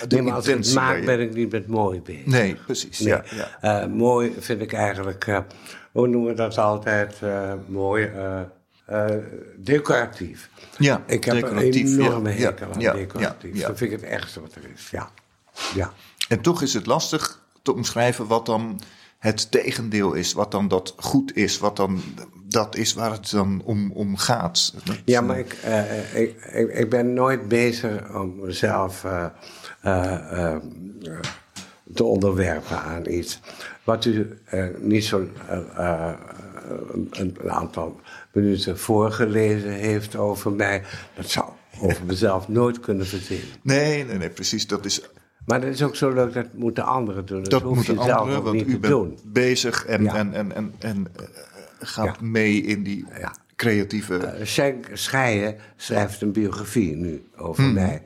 de 0.00 0.06
Nee, 0.14 0.22
maar 0.24 0.32
als 0.34 0.46
ik 0.46 0.54
het 0.56 0.66
intentie. 0.66 0.94
maak, 0.96 1.04
ben 1.04 1.20
ik 1.20 1.34
niet 1.34 1.52
met 1.52 1.66
mooi 1.66 2.00
bezig. 2.02 2.26
Nee, 2.26 2.54
precies. 2.54 2.98
Nee. 2.98 3.08
Ja, 3.08 3.24
ja. 3.60 3.82
Eh, 3.82 3.88
mooi 3.88 4.34
vind 4.38 4.60
ik 4.60 4.72
eigenlijk, 4.72 5.26
eh, 5.26 5.38
hoe 5.92 6.08
noemen 6.08 6.30
we 6.30 6.36
dat 6.36 6.58
altijd? 6.58 7.18
eh, 7.22 7.52
mooi, 7.66 8.10
decoratief. 9.56 10.50
Ja, 10.78 11.02
Ik 11.06 11.24
heb 11.24 11.34
decoratief, 11.34 11.90
een 11.96 12.00
enorme 12.00 12.38
ja, 12.38 12.46
hekel 12.48 12.66
aan 12.72 12.78
decoratief. 12.96 13.52
ja, 13.54 13.60
ja. 13.60 13.66
Dat 13.66 13.78
vind 13.78 13.92
ik 13.92 14.00
het 14.00 14.10
ergste 14.10 14.40
wat 14.40 14.54
er 14.54 14.70
is, 14.74 14.88
ja. 14.90 15.10
Ja. 15.74 15.92
En 16.28 16.40
toch 16.40 16.62
is 16.62 16.74
het 16.74 16.86
lastig 16.86 17.42
te 17.62 17.74
omschrijven 17.74 18.26
wat 18.26 18.46
dan 18.46 18.80
het 19.18 19.50
tegendeel 19.50 20.12
is. 20.12 20.32
Wat 20.32 20.50
dan 20.50 20.68
dat 20.68 20.94
goed 20.96 21.36
is. 21.36 21.58
Wat 21.58 21.76
dan 21.76 22.02
dat 22.48 22.76
is 22.76 22.92
waar 22.94 23.10
het 23.10 23.30
dan 23.30 23.62
om, 23.64 23.92
om 23.92 24.16
gaat. 24.16 24.74
Dat, 24.84 24.96
Ja, 25.04 25.20
maar 25.20 25.38
ik, 25.38 25.52
ik, 26.14 26.42
ik, 26.52 26.72
ik 26.72 26.90
ben 26.90 27.12
nooit 27.12 27.48
bezig 27.48 28.14
om 28.14 28.34
mezelf 28.40 29.04
te 31.94 32.04
onderwerpen 32.04 32.78
aan 32.82 33.06
iets. 33.08 33.40
Wat 33.84 34.04
u 34.04 34.38
eh, 34.44 34.64
niet 34.80 35.12
eh, 35.12 35.58
eh, 35.76 36.12
een, 37.10 37.36
aantal 37.46 38.00
minuten 38.32 38.78
voorgelezen 38.78 39.70
heeft 39.70 40.16
over 40.16 40.52
mij, 40.52 40.82
dat 41.14 41.30
zou 41.30 41.46
over 41.80 42.04
mezelf 42.12 42.48
nooit 42.48 42.80
kunnen 42.80 43.06
verzinnen. 43.06 43.46
Nee, 43.62 44.04
nee, 44.04 44.16
nee, 44.16 44.30
precies. 44.30 44.66
Dat 44.66 44.84
is 44.84 45.00
Maar 45.46 45.60
dat 45.60 45.70
is 45.70 45.82
ook 45.82 45.96
zo 45.96 46.12
leuk, 46.12 46.32
dat 46.32 46.46
moeten 46.54 46.84
anderen 46.84 47.26
doen. 47.26 47.42
Dat, 47.42 47.50
dat 47.50 47.62
hoef 47.62 47.74
moeten 47.76 47.94
je 47.94 48.02
zelf 48.02 48.18
anderen, 48.20 48.42
want 48.42 48.56
niet 48.56 48.66
u 48.66 48.78
bent 48.78 48.92
doen. 48.92 49.18
bezig 49.24 49.84
en, 49.86 50.02
Ja. 50.02 50.14
en, 50.14 50.34
en, 50.34 50.52
en, 50.54 50.74
en 50.78 51.06
eh, 51.16 51.24
gaat 51.80 52.16
Ja. 52.20 52.26
mee 52.26 52.62
in 52.62 52.82
die 52.82 53.04
Ja. 53.20 53.34
creatieve. 53.56 54.16
Eh, 54.16 54.46
Schenk 54.46 54.86
Scheijen 54.92 55.56
schrijft 55.76 56.20
een 56.22 56.32
biografie 56.32 56.96
nu 56.96 57.26
over 57.36 57.62
Mhm, 57.64 57.72
mij. 57.74 58.02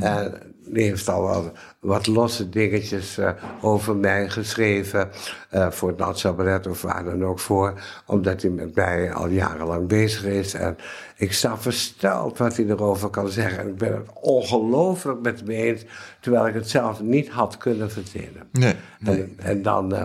En 0.00 0.32
die 0.49 0.49
heeft 0.72 1.08
al 1.08 1.22
wel 1.22 1.52
wat 1.80 2.06
losse 2.06 2.48
dingetjes 2.48 3.18
eh, 3.18 3.30
over 3.60 3.96
mij 3.96 4.28
geschreven. 4.28 5.10
eh, 5.50 5.70
voor 5.70 5.88
het 5.88 5.98
Nationaal 5.98 6.60
of 6.68 6.82
waar 6.82 7.04
dan 7.04 7.24
ook 7.24 7.38
voor. 7.38 7.80
Omdat 8.06 8.42
hij 8.42 8.50
met 8.50 8.74
mij 8.74 9.12
al 9.12 9.28
jarenlang 9.28 9.88
bezig 9.88 10.24
is. 10.24 10.54
En 10.54 10.76
ik 11.16 11.32
sta 11.32 11.58
versteld 11.58 12.38
wat 12.38 12.56
hij 12.56 12.66
erover 12.66 13.08
kan 13.10 13.28
zeggen. 13.28 13.58
En 13.58 13.68
ik 13.68 13.76
ben 13.76 13.92
het 13.92 14.08
ongelooflijk 14.20 15.20
met 15.20 15.40
hem 15.40 15.48
eens. 15.48 15.84
Terwijl 16.20 16.46
ik 16.46 16.54
het 16.54 16.70
zelf 16.70 17.00
niet 17.00 17.28
had 17.28 17.56
kunnen 17.56 17.90
verzinnen. 17.90 18.48
nee, 18.52 18.74
nee. 18.98 19.20
En, 19.22 19.34
en 19.36 19.62
dan, 19.62 19.94
eh, 19.94 20.02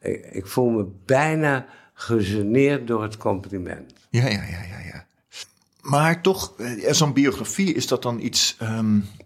ik, 0.00 0.26
ik 0.30 0.46
voel 0.46 0.70
me 0.70 0.86
bijna 1.04 1.66
gegeneerd 1.94 2.86
door 2.86 3.02
het 3.02 3.16
compliment. 3.16 3.92
Ja, 4.10 4.24
ja, 4.24 4.30
ja, 4.30 4.62
ja, 4.68 4.78
ja. 4.92 5.06
Maar 5.82 6.20
toch, 6.20 6.52
zo'n 6.90 7.12
biografie, 7.12 7.74
is 7.74 7.86
dat 7.86 8.02
dan 8.02 8.20
iets 8.20 8.56
ehm, 8.58 8.96
eh, 8.96 9.21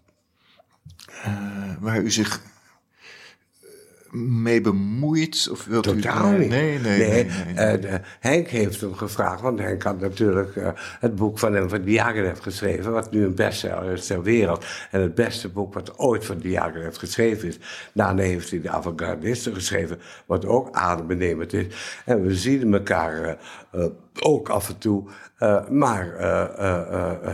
waar 1.79 2.01
u 2.01 2.11
zich 2.11 2.41
eh, 2.41 4.19
mee 4.19 4.61
bemoeid? 4.61 5.47
Of 5.51 5.65
wilt 5.65 5.83
Totaal 5.83 6.33
u... 6.33 6.37
niet. 6.37 6.49
Nee, 6.49 6.79
nee, 6.79 6.97
nee. 6.97 7.23
nee, 7.23 7.53
nee. 7.53 7.85
eh, 7.87 7.99
Henk 8.19 8.47
heeft 8.47 8.81
hem 8.81 8.93
gevraagd, 8.93 9.41
want 9.41 9.59
Henk 9.59 9.83
had 9.83 9.99
natuurlijk 9.99 10.55
eh, 10.55 10.69
het 10.99 11.15
boek 11.15 11.39
van 11.39 11.53
hem 11.53 11.69
van 11.69 11.81
Diaghilev 11.81 12.39
geschreven, 12.39 12.91
wat 12.91 13.11
nu 13.11 13.23
een 13.23 13.35
bestseller 13.35 13.91
is 13.93 14.05
ter 14.07 14.23
wereld. 14.23 14.65
En 14.91 15.01
het 15.01 15.15
beste 15.15 15.49
boek 15.49 15.73
wat 15.73 15.97
ooit 15.99 16.25
van 16.25 16.37
Diaghilev 16.37 16.97
geschreven 16.97 17.47
is. 17.47 17.59
Daarna 17.93 18.21
heeft 18.21 18.49
hij 18.49 18.61
de 18.61 18.69
avant-gardisten 18.69 19.53
geschreven, 19.53 19.99
wat 20.25 20.45
ook 20.45 20.71
adembenemend 20.75 21.53
is. 21.53 21.65
En 22.05 22.21
we 22.21 22.35
zien 22.35 22.73
elkaar 22.73 23.23
eh, 23.23 23.33
eh, 23.71 23.85
ook 24.19 24.49
af 24.49 24.69
en 24.69 24.77
toe, 24.77 25.09
eh, 25.37 25.67
maar 25.69 26.15
eh, 26.15 26.41
eh, 26.43 26.93
eh, 26.93 27.33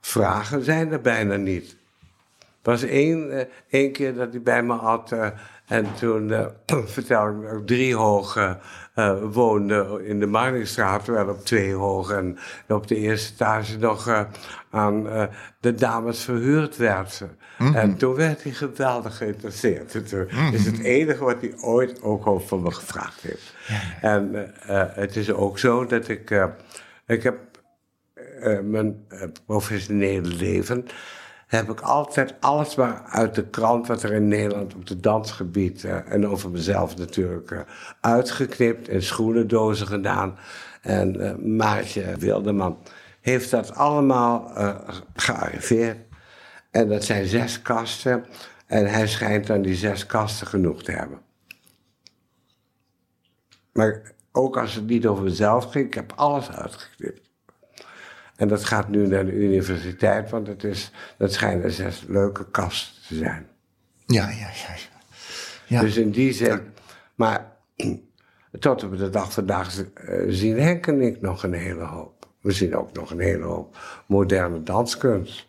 vragen 0.00 0.64
zijn 0.64 0.92
er 0.92 1.00
bijna 1.00 1.36
niet. 1.36 1.76
Was 2.62 2.82
één, 2.82 3.30
eh, 3.30 3.46
één 3.68 3.92
keer 3.92 4.14
dat 4.14 4.30
hij 4.30 4.42
bij 4.42 4.62
me 4.62 4.72
had. 4.72 5.12
eh, 5.12 5.28
en 5.66 5.94
toen 5.94 6.32
eh, 6.32 6.46
vertelde 6.96 7.30
ik 7.30 7.36
me 7.36 7.58
ik 7.58 7.66
drie 7.66 7.96
hoog 7.96 8.58
woonde 9.32 10.00
in 10.04 10.20
de 10.20 10.26
Marnixstraat. 10.26 11.04
Terwijl 11.04 11.28
op 11.28 11.44
twee 11.44 11.74
hoog 11.74 12.10
en 12.10 12.38
op 12.68 12.86
de 12.86 12.96
eerste 12.96 13.32
etage 13.32 13.78
nog 13.78 14.26
aan 14.70 15.28
de 15.60 15.74
dames 15.74 16.24
verhuurd 16.24 16.76
werd. 16.76 17.22
En 17.58 17.96
toen 17.96 18.14
werd 18.14 18.42
hij 18.42 18.52
geweldig 18.52 19.16
geïnteresseerd. 19.16 19.94
En 19.94 20.04
toen 20.04 20.28
is 20.52 20.66
het 20.66 20.78
enige 20.78 21.24
wat 21.24 21.40
hij 21.40 21.54
ooit 21.60 22.02
ook 22.02 22.24
al 22.24 22.40
van 22.40 22.62
me 22.62 22.70
gevraagd 22.70 23.20
heeft. 23.20 23.54
En 24.00 24.52
het 24.94 25.16
is 25.16 25.32
ook 25.32 25.58
zo 25.58 25.86
dat 25.86 26.08
ik... 26.08 26.48
ik 27.06 27.22
heb 27.22 27.38
mijn 28.62 29.06
professionele 29.46 30.28
leven 30.28 30.86
heb 31.50 31.70
ik 31.70 31.80
altijd 31.80 32.34
alles 32.40 32.74
maar 32.74 33.02
uit 33.04 33.34
de 33.34 33.46
krant 33.46 33.86
wat 33.86 34.02
er 34.02 34.12
in 34.12 34.28
Nederland 34.28 34.74
op 34.74 34.88
het 34.88 35.02
dansgebied 35.02 35.84
eh, 35.84 36.12
en 36.12 36.26
over 36.26 36.50
mezelf 36.50 36.96
natuurlijk 36.96 37.50
eh, 37.50 37.60
uitgeknipt 38.00 38.88
en 38.88 39.02
schoenendozen 39.02 39.86
gedaan. 39.86 40.38
En 40.82 41.20
eh, 41.20 41.34
Maartje 41.36 42.16
Wilderman 42.18 42.78
heeft 43.20 43.50
dat 43.50 43.74
allemaal 43.74 44.52
gearriveerd. 45.14 45.98
En 46.70 46.88
dat 46.88 47.04
zijn 47.04 47.26
zes 47.26 47.62
kasten. 47.62 48.24
En 48.66 48.86
hij 48.86 49.06
schijnt 49.06 49.50
aan 49.50 49.62
die 49.62 49.74
zes 49.74 50.06
kasten 50.06 50.46
genoeg 50.46 50.82
te 50.82 50.92
hebben. 50.92 51.20
Maar 53.72 54.12
ook 54.32 54.58
als 54.58 54.74
het 54.74 54.86
niet 54.86 55.06
over 55.06 55.24
mezelf 55.24 55.64
ging, 55.64 55.86
ik 55.86 55.94
heb 55.94 56.12
alles 56.16 56.50
uitgeknipt. 56.50 57.29
En 58.40 58.48
dat 58.48 58.64
gaat 58.64 58.88
nu 58.88 59.06
naar 59.06 59.24
de 59.24 59.32
universiteit, 59.32 60.30
want 60.30 60.46
het 60.46 60.64
is, 60.64 60.90
dat 61.18 61.32
schijnen 61.32 61.72
zes 61.72 62.04
leuke 62.08 62.50
kasten 62.50 63.02
te 63.08 63.14
zijn. 63.14 63.46
Ja, 64.06 64.28
ja, 64.28 64.36
ja. 64.36 64.74
ja. 64.76 64.98
Ja. 65.66 65.80
Dus 65.80 65.96
in 65.96 66.10
die 66.10 66.32
zin. 66.32 66.60
Maar 67.14 67.56
tot 68.58 68.84
op 68.84 68.98
de 68.98 69.10
dag 69.10 69.32
vandaag 69.32 69.84
eh, 69.94 70.24
zien 70.28 70.58
Henk 70.60 70.86
en 70.86 71.00
ik 71.00 71.20
nog 71.20 71.42
een 71.42 71.52
hele 71.52 71.84
hoop. 71.84 72.28
We 72.40 72.52
zien 72.52 72.76
ook 72.76 72.92
nog 72.92 73.10
een 73.10 73.20
hele 73.20 73.44
hoop 73.44 73.76
moderne 74.06 74.62
danskunst. 74.62 75.48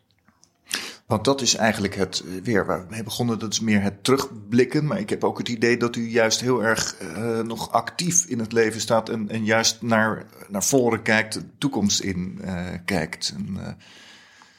Want 1.11 1.25
dat 1.25 1.41
is 1.41 1.55
eigenlijk 1.55 1.95
het 1.95 2.23
eh, 2.25 2.43
weer 2.43 2.65
waar 2.65 2.81
we 2.81 2.85
mee 2.89 3.03
begonnen. 3.03 3.39
Dat 3.39 3.53
is 3.53 3.59
meer 3.59 3.81
het 3.81 4.03
terugblikken. 4.03 4.85
Maar 4.85 4.99
ik 4.99 5.09
heb 5.09 5.23
ook 5.23 5.37
het 5.37 5.49
idee 5.49 5.77
dat 5.77 5.95
u 5.95 6.09
juist 6.09 6.41
heel 6.41 6.63
erg 6.63 6.95
eh, 6.97 7.39
nog 7.39 7.71
actief 7.71 8.25
in 8.25 8.39
het 8.39 8.51
leven 8.51 8.81
staat. 8.81 9.09
En, 9.09 9.29
en 9.29 9.45
juist 9.45 9.81
naar, 9.81 10.25
naar 10.47 10.63
voren 10.63 11.01
kijkt, 11.01 11.33
de 11.33 11.43
toekomst 11.57 11.99
in 11.99 12.39
eh, 12.43 12.65
kijkt. 12.85 13.33
En, 13.35 13.77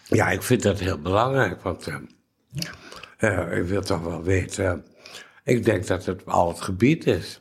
Ja, 0.04 0.30
ik 0.30 0.42
vind 0.42 0.62
dat 0.62 0.78
heel 0.78 0.98
belangrijk, 0.98 1.62
want 1.62 1.86
ik 3.50 3.64
wil 3.64 3.82
toch 3.82 4.00
wel 4.00 4.22
weten. 4.22 4.84
ik 5.44 5.64
denk 5.64 5.86
dat 5.86 6.04
het 6.04 6.26
al 6.26 6.48
het 6.48 6.60
gebied 6.60 7.06
is. 7.06 7.40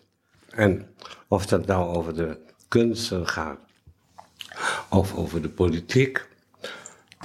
En 0.49 0.87
of 1.27 1.45
dat 1.45 1.65
nou 1.65 1.95
over 1.95 2.15
de 2.15 2.37
kunsten 2.67 3.27
gaat, 3.27 3.59
of 4.89 5.15
over 5.15 5.41
de 5.41 5.49
politiek, 5.49 6.27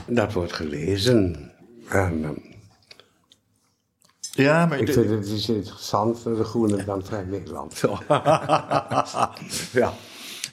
dat 0.06 0.32
wordt 0.32 0.52
gelezen. 0.52 1.54
En 1.88 2.24
eh, 2.24 2.30
ja, 4.20 4.66
maar 4.66 4.78
ik 4.78 4.92
vind 4.92 5.10
het 5.10 5.26
is 5.26 5.48
interessant, 5.48 6.22
de 6.22 6.44
Groene 6.44 6.84
dan 6.84 7.04
Vrij 7.04 7.24
Nederland. 7.24 7.80
ja. 9.72 9.92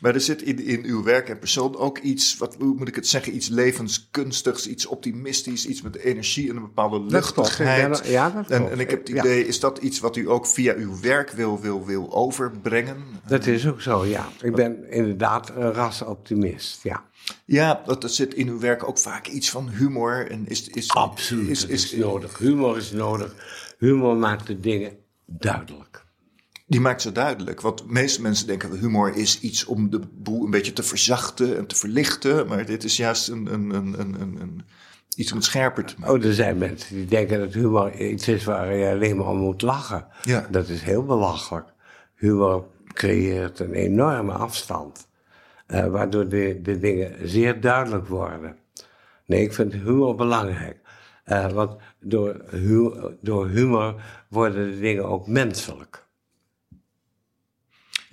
Maar 0.03 0.13
er 0.13 0.21
zit 0.21 0.41
in, 0.41 0.59
in 0.59 0.83
uw 0.85 1.03
werk 1.03 1.29
en 1.29 1.39
persoon 1.39 1.75
ook 1.77 1.97
iets, 1.97 2.37
wat 2.37 2.55
hoe 2.59 2.75
moet 2.75 2.87
ik 2.87 2.95
het 2.95 3.07
zeggen, 3.07 3.35
iets 3.35 3.47
levenskunstigs, 3.47 4.67
iets 4.67 4.85
optimistisch, 4.85 5.65
iets 5.65 5.81
met 5.81 5.95
energie 5.95 6.49
en 6.49 6.55
een 6.55 6.61
bepaalde 6.61 6.99
luchtigheid. 6.99 7.99
er- 7.99 8.11
ja, 8.11 8.29
dat 8.29 8.49
en, 8.49 8.71
en 8.71 8.79
ik 8.79 8.89
heb 8.89 8.99
het 8.99 9.07
Ja. 9.07 9.15
idee, 9.23 9.47
is 9.47 9.59
dat 9.59 9.77
iets 9.77 9.99
wat 9.99 10.15
u 10.15 10.29
ook 10.29 10.45
via 10.47 10.75
uw 10.75 10.99
werk 11.01 11.29
wil, 11.31 11.59
wil, 11.61 11.85
wil 11.85 12.13
overbrengen? 12.13 12.97
Dat 13.27 13.45
is 13.45 13.67
ook 13.67 13.81
zo, 13.81 14.05
ja. 14.05 14.27
Ik 14.41 14.55
ben 14.55 14.91
inderdaad 14.91 15.49
een 15.49 15.73
rasoptimist, 15.73 16.83
ja. 16.83 17.03
Ja, 17.45 17.81
dat, 17.85 18.01
dat 18.01 18.13
zit 18.13 18.33
in 18.33 18.47
uw 18.47 18.59
werk 18.59 18.87
ook 18.87 18.97
vaak 18.97 19.27
iets 19.27 19.49
van 19.49 19.69
humor. 19.69 20.31
En 20.31 20.47
is, 20.47 20.69
is, 20.69 20.89
Absoluut, 20.89 21.49
Is, 21.49 21.65
is, 21.65 21.93
is, 21.93 21.99
nodig. 21.99 22.37
Humor 22.37 22.77
is 22.77 22.91
nodig. 22.91 23.35
Humor 23.77 24.15
maakt 24.17 24.47
de 24.47 24.59
dingen 24.59 24.91
duidelijk. 25.25 26.02
Die 26.73 26.81
maakt 26.81 27.01
ze 27.01 27.12
duidelijk. 27.12 27.62
Want 27.62 27.77
de 27.77 27.83
meeste 27.88 28.21
mensen 28.21 28.47
denken 28.47 28.69
dat 28.69 28.79
humor 28.79 29.15
is 29.15 29.39
iets 29.39 29.65
om 29.65 29.89
de 29.89 29.99
boel 30.13 30.43
een 30.45 30.51
beetje 30.51 30.73
te 30.73 30.83
verzachten 30.83 31.57
en 31.57 31.67
te 31.67 31.75
verlichten. 31.75 32.47
Maar 32.47 32.65
dit 32.65 32.83
is 32.83 32.97
juist 32.97 33.27
een, 33.27 33.53
een, 33.53 33.69
een, 33.73 33.99
een, 33.99 34.17
een, 34.41 34.62
iets 35.15 35.31
om 35.31 35.38
het 35.38 35.45
scherper 35.45 35.86
te 35.86 35.93
maken. 35.97 36.15
Oh, 36.15 36.25
er 36.25 36.33
zijn 36.33 36.57
mensen 36.57 36.95
die 36.95 37.05
denken 37.05 37.39
dat 37.39 37.53
humor 37.53 37.93
iets 37.95 38.27
is 38.27 38.43
waar 38.43 38.73
je 38.75 38.89
alleen 38.91 39.17
maar 39.17 39.27
om 39.27 39.38
moet 39.38 39.62
lachen. 39.62 40.07
Ja. 40.23 40.47
Dat 40.51 40.67
is 40.69 40.81
heel 40.81 41.03
belachelijk. 41.05 41.67
Humor 42.15 42.65
creëert 42.93 43.59
een 43.59 43.73
enorme 43.73 44.31
afstand. 44.31 45.07
eh, 45.67 45.88
waardoor 45.88 46.29
de, 46.29 46.59
de 46.63 46.79
dingen 46.79 47.29
zeer 47.29 47.62
duidelijk 47.62 48.07
worden. 48.07 48.55
Nee, 49.25 49.41
ik 49.43 49.53
vind 49.53 49.73
humor 49.73 50.15
belangrijk. 50.15 50.77
Eh, 51.23 51.51
want 51.51 51.75
door, 51.99 52.41
hu- 52.49 53.15
door 53.21 53.47
humor 53.47 53.95
worden 54.29 54.71
de 54.71 54.79
dingen 54.79 55.05
ook 55.05 55.27
menselijk. 55.27 56.02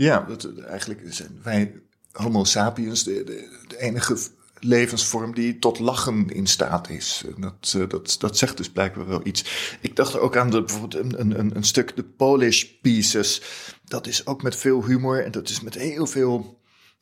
Ja, 0.00 0.24
dat, 0.28 0.48
eigenlijk 0.58 1.00
zijn 1.08 1.40
wij 1.42 1.80
Homo 2.12 2.44
sapiens 2.44 3.04
de, 3.04 3.24
de, 3.24 3.64
de 3.68 3.80
enige 3.80 4.16
levensvorm 4.58 5.34
die 5.34 5.58
tot 5.58 5.78
lachen 5.78 6.28
in 6.28 6.46
staat 6.46 6.88
is. 6.88 7.24
En 7.26 7.40
Dat, 7.40 7.74
eh, 7.76 7.88
dat, 7.88 8.16
dat 8.18 8.38
zegt 8.38 8.56
dus 8.56 8.70
blijkbaar 8.70 9.06
wel 9.06 9.20
iets. 9.26 9.44
Ik 9.80 9.96
dacht 9.96 10.18
ook 10.18 10.36
aan 10.36 10.50
de, 10.50 10.62
bijvoorbeeld 10.62 10.94
een, 11.04 11.38
een, 11.38 11.56
een, 11.56 11.62
stuk 11.62 11.96
de 11.96 12.02
Polish 12.02 12.64
Pieces. 12.64 13.42
Dat 13.84 14.06
is 14.06 14.26
ook 14.26 14.42
met 14.42 14.56
veel 14.56 14.84
humor 14.84 15.24
en 15.24 15.30
dat 15.30 15.48
is 15.48 15.60
met 15.60 15.74
heel 15.74 16.06
veel 16.06 16.58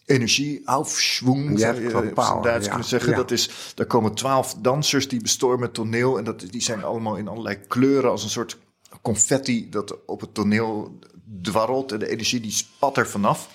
energie, 0.07 0.63
aufschwung, 0.65 1.59
Ja, 1.59 1.75
zou 1.75 2.07
je 2.07 2.13
power, 2.13 2.43
Duits 2.43 2.65
ja. 2.65 2.71
kunnen 2.71 2.89
zeggen. 2.89 3.11
Ja. 3.11 3.17
Dat 3.17 3.31
is, 3.31 3.73
daar 3.75 3.87
komen 3.87 4.15
twaalf 4.15 4.55
dansers 4.55 5.09
die 5.09 5.23
bestormen 5.23 5.63
het 5.63 5.75
toneel. 5.75 6.19
En 6.19 6.25
dat, 6.25 6.45
die 6.51 6.63
zijn 6.63 6.85
allemaal 6.85 7.17
in 7.17 7.29
allerlei 7.29 7.59
kleuren 7.69 8.11
als 8.11 8.23
een 8.23 8.31
soort 8.31 8.59
confetti 9.03 9.69
dat 9.69 10.05
op 10.07 10.21
het 10.21 10.35
toneel 10.35 10.99
dwarrelt. 11.43 11.93
En 11.93 11.99
de 11.99 12.09
energie 12.09 12.41
die 12.41 12.53
spat 12.53 12.97
er 12.97 13.09
vanaf. 13.09 13.49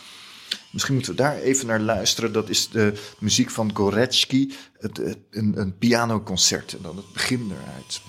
Misschien 0.72 0.94
moeten 0.96 1.12
we 1.12 1.22
daar 1.22 1.38
even 1.38 1.68
naar 1.68 1.80
luisteren. 1.80 2.34
Dat 2.34 2.50
is 2.50 2.70
de 2.70 2.94
muziek 3.20 3.50
van 3.50 3.72
Gorecki, 3.74 4.54
het, 4.78 5.00
een, 5.30 5.54
een 5.56 5.78
pianoconcert. 5.78 6.74
En 6.74 6.80
dan 6.82 6.98
het 6.98 7.14
begin 7.14 7.52
eruit. 7.52 8.02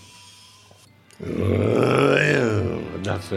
Dat 3.03 3.23
is. 3.23 3.29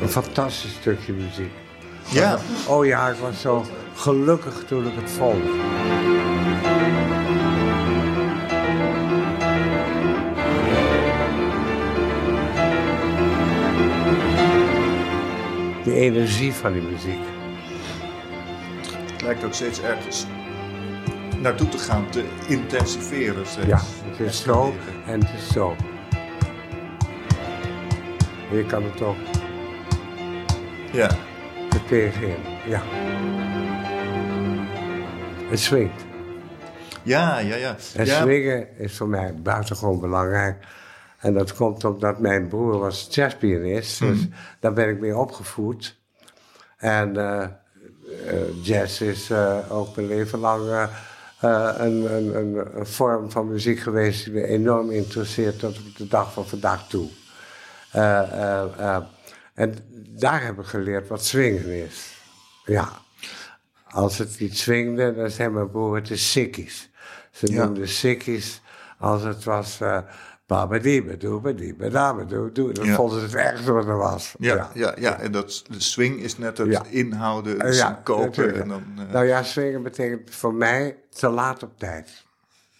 Een 0.00 0.08
fantastisch 0.08 0.72
stukje 0.72 1.12
muziek. 1.12 1.52
Ja, 2.10 2.38
Oh 2.68 2.86
ja, 2.86 3.08
ik 3.08 3.16
was 3.16 3.40
zo 3.40 3.64
gelukkig 3.94 4.64
toen 4.66 4.86
ik 4.86 4.92
het 4.94 5.10
vond. 5.10 5.44
Die 15.84 15.94
energie 15.94 16.52
van 16.52 16.72
die 16.72 16.82
muziek. 16.82 17.18
het 19.12 19.22
lijkt 19.22 19.44
ook 19.44 19.52
steeds 19.54 19.80
ergens 19.80 20.26
naartoe 21.40 21.68
te 21.68 21.78
gaan, 21.78 22.10
te 22.10 22.24
intensiveren. 22.48 23.46
steeds. 23.46 23.66
Ja, 23.66 23.80
het 24.10 24.20
is 24.20 24.42
zo 24.42 24.74
en 25.06 25.20
het 25.20 25.30
is 25.38 25.52
zo. 25.52 25.76
Je 28.50 28.64
kan 28.66 28.82
het 28.82 29.02
ook 29.02 29.16
Ja, 30.92 31.10
er 31.84 32.10
tegenin. 32.12 32.36
Ja. 32.66 32.82
Het 35.50 35.60
swingt. 35.60 36.04
ja, 37.02 37.38
ja. 37.38 37.56
ja. 37.56 37.76
En 37.96 38.04
ja. 38.04 38.22
swingen 38.22 38.78
is 38.78 38.96
voor 38.96 39.08
mij 39.08 39.34
buitengewoon 39.34 40.00
belangrijk. 40.00 40.66
En 41.18 41.34
dat 41.34 41.54
komt 41.54 41.84
omdat 41.84 42.18
mijn 42.18 42.48
broer 42.48 42.78
was 42.78 43.08
jazzpianist. 43.10 43.98
Dus 43.98 44.18
daar 44.60 44.72
ben 44.72 44.88
ik 44.88 45.00
mee 45.00 45.16
opgevoed. 45.16 45.96
En 46.76 47.16
eh, 47.16 47.42
eh, 47.42 47.48
jazz 48.62 49.00
is 49.00 49.30
eh, 49.30 49.58
ook 49.68 49.96
mijn 49.96 50.08
leven 50.08 50.38
lang 50.38 50.88
een, 51.40 51.84
een, 51.84 52.36
een, 52.36 52.78
een 52.78 52.86
vorm 52.86 53.30
van 53.30 53.48
muziek 53.48 53.78
geweest 53.78 54.24
die 54.24 54.32
me 54.32 54.46
enorm 54.46 54.90
interesseert 54.90 55.58
tot 55.58 55.78
op 55.78 55.96
de 55.96 56.08
dag 56.08 56.32
van 56.32 56.46
vandaag 56.46 56.88
toe. 56.88 57.08
En 59.54 59.74
daar 60.18 60.44
heb 60.44 60.58
ik 60.58 60.66
geleerd 60.66 61.08
wat 61.08 61.24
swingen 61.24 61.84
is. 61.84 62.18
Ja. 62.64 62.88
Als 63.90 64.18
het 64.18 64.38
niet 64.40 64.58
swingde, 64.58 65.14
dan 65.14 65.30
zijn 65.30 65.52
mijn 65.52 65.70
broer 65.70 66.02
de 66.02 66.16
sikkies. 66.16 66.90
Ze 67.30 67.52
Ja. 67.52 67.64
noemden 67.64 67.88
sikkies 67.88 68.60
als 68.98 69.22
het 69.22 69.44
was... 69.44 69.80
eh 69.80 69.98
babadibedoe, 70.46 71.40
badibedabedoe, 71.40 72.52
doe. 72.52 72.72
Dan 72.72 72.84
Ja. 72.86 72.94
vonden 72.94 73.18
ze 73.18 73.24
het 73.24 73.34
ergste 73.34 73.72
wat 73.72 73.86
er 73.86 73.96
was. 73.96 74.34
Ja, 74.38 74.70
ja, 74.74 74.94
ja, 74.98 75.18
en 75.18 75.32
dat, 75.32 75.62
de 75.70 75.80
swing 75.80 76.20
is 76.20 76.38
net 76.38 76.58
het 76.58 76.70
Ja. 76.70 76.82
inhouden, 76.88 77.60
Eh, 77.60 77.66
het 77.66 77.76
ja, 77.76 78.00
kopen. 78.04 78.24
natuurlijk. 78.26 78.58
En 78.58 78.68
dan, 78.68 78.82
eh, 78.96 79.12
Nou 79.12 79.26
ja, 79.26 79.42
swingen 79.42 79.82
betekent 79.82 80.34
voor 80.34 80.54
mij 80.54 80.96
te 81.10 81.28
laat 81.28 81.62
op 81.62 81.78
tijd. 81.78 82.24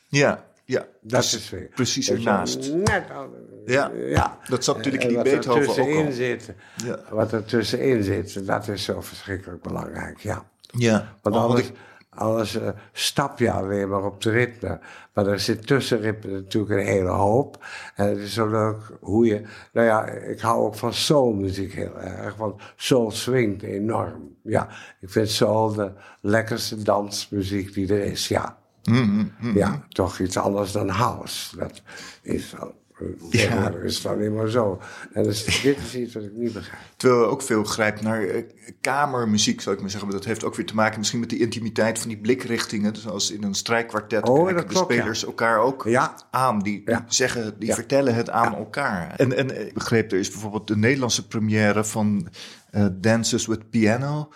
ja, 0.09 0.45
ja, 0.65 0.87
Dat 1.01 1.21
dus 1.23 1.35
is 1.35 1.55
precies 1.75 2.11
ernaast. 2.11 2.73
Net 2.73 3.05
al- 3.15 3.35
Ja, 3.67 3.91
ja. 3.95 4.39
dat 4.49 4.65
zat 4.65 4.77
natuurlijk 4.77 5.15
wat 5.15 5.23
Beethoven 5.25 5.83
ook 5.83 6.07
al. 6.07 6.13
Zit, 6.13 6.53
Ja. 6.85 6.99
Wat 7.11 7.33
er 7.33 7.45
tussenin 7.45 8.03
zit, 8.03 8.47
dat 8.47 8.69
is 8.69 8.85
zo 8.85 9.01
verschrikkelijk 9.01 9.63
belangrijk, 9.63 10.19
ja. 10.19 10.45
Ja, 10.61 11.15
Want 11.23 11.37
Oh, 11.37 11.43
anders, 11.43 11.69
ik- 11.69 11.75
anders 12.09 12.55
eh, 12.57 12.69
stap 12.93 13.39
je 13.39 13.51
alleen 13.51 13.89
maar 13.89 14.05
op 14.05 14.21
de 14.23 14.31
ritme. 14.31 14.79
Maar 15.13 15.27
er 15.27 15.41
zit 15.41 15.67
tussen 15.67 16.01
ritme 16.01 16.31
natuurlijk 16.33 16.73
een 16.81 16.87
hele 16.87 17.09
hoop. 17.09 17.65
En 17.95 18.09
het 18.09 18.19
is 18.19 18.33
zo 18.35 18.49
leuk 18.51 18.77
hoe 19.01 19.27
je... 19.27 19.43
Nou 19.73 19.87
ja, 19.87 20.07
ik 20.07 20.41
hou 20.41 20.65
ook 20.67 20.75
van 20.75 20.95
soulmuziek 20.95 21.73
heel 21.73 22.01
erg. 22.01 22.37
Want 22.37 22.63
soul 22.77 23.11
swingt 23.11 23.63
enorm. 23.63 24.37
Ja, 24.43 24.69
ik 25.01 25.11
vind 25.11 25.29
soul 25.31 25.73
de 25.73 25.93
lekkerste 26.21 26.83
dansmuziek 26.83 27.75
die 27.75 27.89
er 27.93 28.05
is, 28.05 28.29
ja. 28.29 28.59
Mm-hmm, 28.91 29.31
Ja, 29.55 29.85
toch 29.89 30.19
iets 30.19 30.37
anders 30.37 30.73
dan 30.73 30.89
house. 30.89 31.57
Dat 31.57 31.83
is 32.23 32.53
wel... 32.59 32.83
Ja, 33.31 33.71
dat 33.71 33.83
is 33.83 34.03
dan 34.03 34.21
niet 34.21 34.33
maar 34.33 34.49
zo. 34.49 34.81
En 35.13 35.23
dus, 35.23 35.45
dit 35.63 35.79
is 35.79 35.95
iets 35.95 36.15
wat 36.15 36.23
ik 36.23 36.33
niet 36.33 36.53
begrijp. 36.53 36.83
Terwijl 36.97 37.21
we 37.21 37.27
ook 37.27 37.43
veel 37.43 37.65
grijpt 37.65 38.01
naar 38.03 38.23
eh, 38.23 38.43
kamermuziek, 38.81 39.61
zou 39.61 39.75
ik 39.75 39.81
maar 39.81 39.91
zeggen. 39.91 40.09
Maar 40.09 40.19
dat 40.19 40.27
heeft 40.27 40.45
ook 40.45 40.55
weer 40.55 40.67
te 40.67 40.75
maken 40.75 40.99
misschien 40.99 41.21
met 41.21 41.29
die 41.31 41.39
intimiteit 41.39 41.99
van 41.99 42.09
die 42.09 42.19
blikrichtingen. 42.19 42.93
Dus 42.95 43.07
als 43.07 43.31
in 43.31 43.43
een 43.43 43.55
strijkkwartet 43.55 44.29
Oh, 44.29 44.35
kijken 44.37 44.55
dat 44.55 44.69
de 44.69 44.75
klopt, 44.75 44.93
ja. 44.93 44.99
spelers 44.99 45.25
elkaar 45.25 45.59
ook 45.59 45.85
Ja. 45.89 46.15
aan. 46.31 46.59
Die, 46.59 46.83
die 46.85 46.95
Ja. 46.95 47.05
zeggen, 47.09 47.55
die 47.59 47.69
Ja. 47.69 47.75
vertellen 47.75 48.15
het 48.15 48.31
aan 48.31 48.55
elkaar. 48.57 49.15
En, 49.17 49.37
en 49.37 49.57
eh, 49.57 49.67
ik 49.67 49.75
begreep, 49.75 50.13
er 50.13 50.19
is 50.19 50.31
bijvoorbeeld 50.31 50.67
de 50.69 50.77
Nederlandse 50.77 51.27
première 51.27 51.85
van 51.85 52.29
eh, 52.71 52.87
Dances 52.93 53.47
with 53.47 53.71
Piano. 53.71 54.29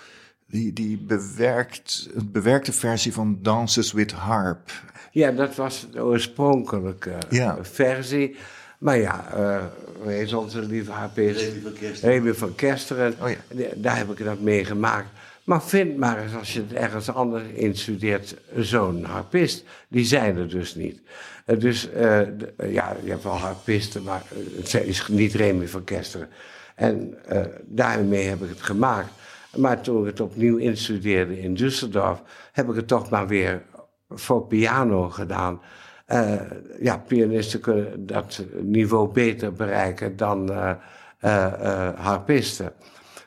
Die, 0.51 0.73
die 0.73 0.97
bewerkt, 0.97 2.09
een 2.15 2.31
bewerkte 2.33 2.73
versie 2.73 3.13
van 3.13 3.39
Dances 3.43 3.93
with 3.93 4.13
Harp. 4.13 4.71
Ja, 5.13 5.31
dat 5.31 5.55
was 5.55 5.87
de 5.93 6.03
oorspronkelijke 6.05 7.13
Ja. 7.31 7.59
versie. 7.63 8.37
Maar 8.79 8.97
ja, 8.99 9.25
eh 9.35 9.65
heet 10.07 10.33
onze 10.35 10.61
lieve 10.61 10.91
harpist? 10.91 11.41
Remy 11.41 11.61
van 11.63 11.73
Kesteren. 11.73 12.15
Remy 12.15 12.35
van 12.35 12.55
Kesteren. 12.55 13.15
Oh 13.23 13.29
ja. 13.31 13.37
Daar 13.77 13.97
heb 13.97 14.11
ik 14.19 14.25
dat 14.25 14.41
mee 14.41 14.65
gemaakt. 14.65 15.07
Maar 15.45 15.63
vind 15.63 15.97
maar 15.97 16.23
eens, 16.23 16.35
als 16.35 16.53
je 16.53 16.61
het 16.61 16.73
ergens 16.73 17.09
anders 17.11 17.43
instudeert, 17.55 18.35
zo'n 18.57 19.05
harpist. 19.05 19.65
Die 19.89 20.05
zijn 20.05 20.37
er 20.37 20.49
dus 20.49 20.75
niet. 20.75 21.01
Eh, 21.45 21.59
dus 21.61 21.91
eh, 21.91 22.21
eh, 22.21 22.29
ja, 22.69 22.97
je 23.05 23.11
hebt 23.11 23.23
wel 23.23 23.37
harpisten, 23.39 24.03
maar 24.03 24.23
eh, 24.31 24.63
het 24.63 24.75
is 24.87 25.09
niet 25.09 25.35
Remy 25.35 25.69
van 25.69 25.85
Kesteren. 25.85 26.29
En 26.75 27.15
eh, 27.27 27.41
daarmee 27.65 28.27
heb 28.27 28.43
ik 28.43 28.49
het 28.49 28.63
gemaakt. 28.63 29.11
Maar 29.57 29.81
toen 29.81 30.01
ik 30.01 30.07
het 30.07 30.21
opnieuw 30.21 30.57
instudeerde 30.57 31.41
in 31.41 31.57
Düsseldorf, 31.57 32.23
heb 32.53 32.69
ik 32.69 32.75
het 32.75 32.89
toch 32.89 33.11
maar 33.11 33.27
weer 33.27 33.63
voor 34.09 34.47
piano 34.47 35.09
gedaan. 35.09 35.61
Eh, 36.07 36.41
ja, 36.81 36.99
pianisten 36.99 37.61
kunnen 37.61 38.07
dat 38.07 38.45
niveau 38.61 39.13
beter 39.13 39.53
bereiken 39.53 40.17
dan 40.17 40.53
eh, 40.53 40.75
eh, 41.19 41.99
harpisten. 41.99 42.73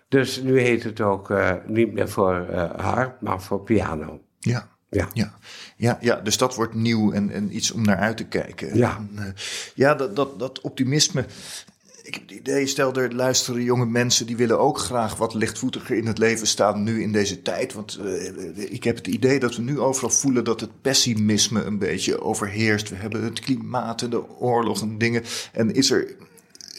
Dus 0.07 0.41
nu 0.41 0.59
heet 0.59 0.83
het 0.83 1.01
ook 1.01 1.33
niet 1.65 1.93
meer 1.93 2.09
voor 2.09 2.45
harp, 2.75 3.21
maar 3.21 3.41
voor 3.41 3.61
piano. 3.61 4.21
Ja. 4.39 4.69
Ja. 4.89 5.07
Ja, 5.13 5.33
ja, 5.77 5.97
ja, 6.01 6.15
dus 6.15 6.37
dat 6.37 6.55
wordt 6.55 6.73
nieuw 6.73 7.11
en, 7.11 7.29
en 7.29 7.55
iets 7.55 7.71
om 7.71 7.81
naar 7.81 7.97
uit 7.97 8.17
te 8.17 8.25
kijken. 8.25 8.77
Ja. 8.77 8.97
En, 9.15 9.35
ja, 9.75 9.95
dat, 9.95 10.15
dat, 10.15 10.39
dat 10.39 10.61
optimisme. 10.61 11.25
Ik 12.03 12.13
heb 12.13 12.21
het 12.23 12.31
idee, 12.31 12.67
stel 12.67 12.93
er 12.93 13.13
luisteren 13.15 13.63
jonge 13.63 13.85
mensen 13.85 14.25
die 14.25 14.35
willen 14.37 14.59
ook 14.59 14.77
graag 14.77 15.15
wat 15.15 15.33
lichtvoetiger 15.33 15.97
in 15.97 16.05
het 16.07 16.17
leven 16.17 16.47
staan 16.47 16.83
nu 16.83 17.01
in 17.01 17.11
deze 17.11 17.41
tijd. 17.41 17.73
Want 17.73 17.95
eh, 17.95 18.71
ik 18.73 18.83
heb 18.83 18.95
het 18.95 19.07
idee 19.07 19.39
dat 19.39 19.55
we 19.55 19.61
nu 19.61 19.79
overal 19.79 20.09
voelen 20.09 20.43
dat 20.43 20.59
het 20.59 20.81
pessimisme 20.81 21.63
een 21.63 21.77
beetje 21.77 22.21
overheerst. 22.21 22.89
We 22.89 22.95
hebben 22.95 23.23
het 23.23 23.39
klimaat 23.39 24.01
en 24.01 24.09
de 24.09 24.29
oorlog 24.29 24.81
en 24.81 24.97
dingen. 24.97 25.23
En 25.53 25.73
is 25.73 25.91
er. 25.91 26.15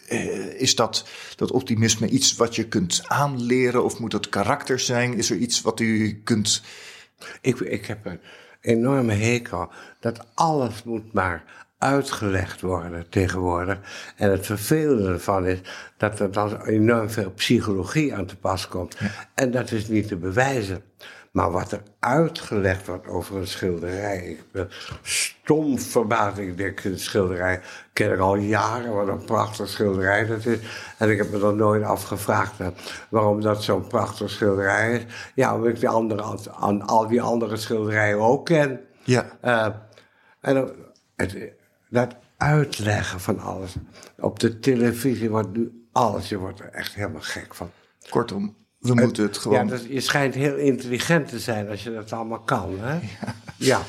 eh, 0.09 0.61
Is 0.61 0.75
dat, 0.75 1.05
dat 1.37 1.51
optimisme 1.51 2.09
iets 2.09 2.37
wat 2.37 2.55
je 2.57 2.69
kunt 2.69 3.03
aanleren 3.07 3.85
of 3.85 3.99
moet 3.99 4.11
dat 4.11 4.29
karakter 4.29 4.79
zijn? 4.79 5.15
Is 5.15 5.31
er 5.31 5.37
iets 5.37 5.61
wat 5.61 5.81
u 5.81 6.21
kunt 6.25 6.63
Ik, 7.41 7.59
ik 7.61 7.87
heb 7.87 8.07
een 8.07 8.21
enorme 8.61 9.13
hekel 9.15 9.71
dat 10.01 10.27
alles 10.35 10.83
moet 10.85 11.13
maar 11.13 11.62
uitgelegd 11.83 12.61
worden 12.61 13.09
tegenwoordig. 13.09 13.79
En 14.17 14.31
het 14.31 14.47
vervelende 14.47 15.09
ervan 15.09 15.47
is 15.47 15.61
dat 15.97 16.21
er 16.21 16.33
dan 16.33 16.65
enorm 16.65 17.11
veel 17.11 17.31
psychologie 17.31 18.15
aan 18.15 18.27
te 18.27 18.37
pas 18.37 18.69
komt. 18.69 18.97
En 19.35 19.51
dat 19.51 19.71
is 19.71 19.89
niet 19.89 20.09
te 20.09 20.17
bewijzen. 20.17 20.83
Maar 21.33 21.51
wat 21.51 21.73
er 21.73 21.83
uitgelegd 21.99 22.87
wordt 22.87 23.07
over 23.07 23.37
een 23.37 23.47
schilderij. 23.47 24.19
Ik 24.19 24.43
ben 24.53 24.69
stom 25.03 25.79
verbaasd. 25.79 26.39
Ik 26.39 26.57
denk, 26.57 26.85
een 26.85 26.99
schilderij 26.99 27.61
ken 27.93 28.13
ik 28.13 28.19
al 28.19 28.37
jaren. 28.37 28.95
Wat 28.95 29.09
een 29.09 29.25
prachtig 29.25 29.69
schilderij 29.69 30.27
dat 30.27 30.47
is. 30.47 30.59
En 30.99 31.11
ik 31.11 31.19
heb 31.19 31.31
me 31.31 31.39
dan 31.39 31.57
nooit 31.57 31.83
afgevraagd 31.83 32.53
waarom 33.11 33.41
dat 33.41 33.63
zo'n 33.63 33.87
prachtig 33.87 34.31
schilderij 34.31 34.95
is. 34.95 35.03
Ja, 35.35 35.55
omdat 35.55 35.69
ik 35.69 35.81
die 35.81 35.89
andere, 35.89 36.39
aan 36.61 36.83
al 36.83 37.09
die 37.09 37.23
andere 37.23 37.57
schilderijen 37.57 38.21
ook 38.21 38.45
ken. 38.45 38.81
Ja. 39.05 39.27
Eh, 39.41 39.67
en 40.41 40.55
dan- 40.55 40.73
het, 41.17 41.37
dat 41.93 42.15
uitleggen 42.37 43.21
van 43.21 43.39
alles. 43.39 43.75
Op 44.19 44.39
de 44.39 44.59
televisie 44.59 45.31
wordt 45.31 45.57
nu 45.57 45.87
alles. 45.93 46.29
Je 46.29 46.39
wordt 46.39 46.61
er 46.61 46.69
echt 46.69 46.95
helemaal 46.95 47.21
gek 47.21 47.55
van. 47.55 47.71
Kortom, 48.09 48.57
we 48.79 48.95
moeten 48.95 49.23
het 49.23 49.39
gewoon. 49.39 49.65
Ja, 49.67 49.71
dat, 49.71 49.85
je 49.89 50.01
schijnt 50.01 50.35
heel 50.35 50.57
intelligent 50.57 51.29
te 51.29 51.39
zijn 51.39 51.69
als 51.69 51.83
je 51.83 51.93
dat 51.93 52.13
allemaal 52.13 52.41
kan. 52.41 52.79
Hè? 52.81 52.99
Ja. 53.57 53.83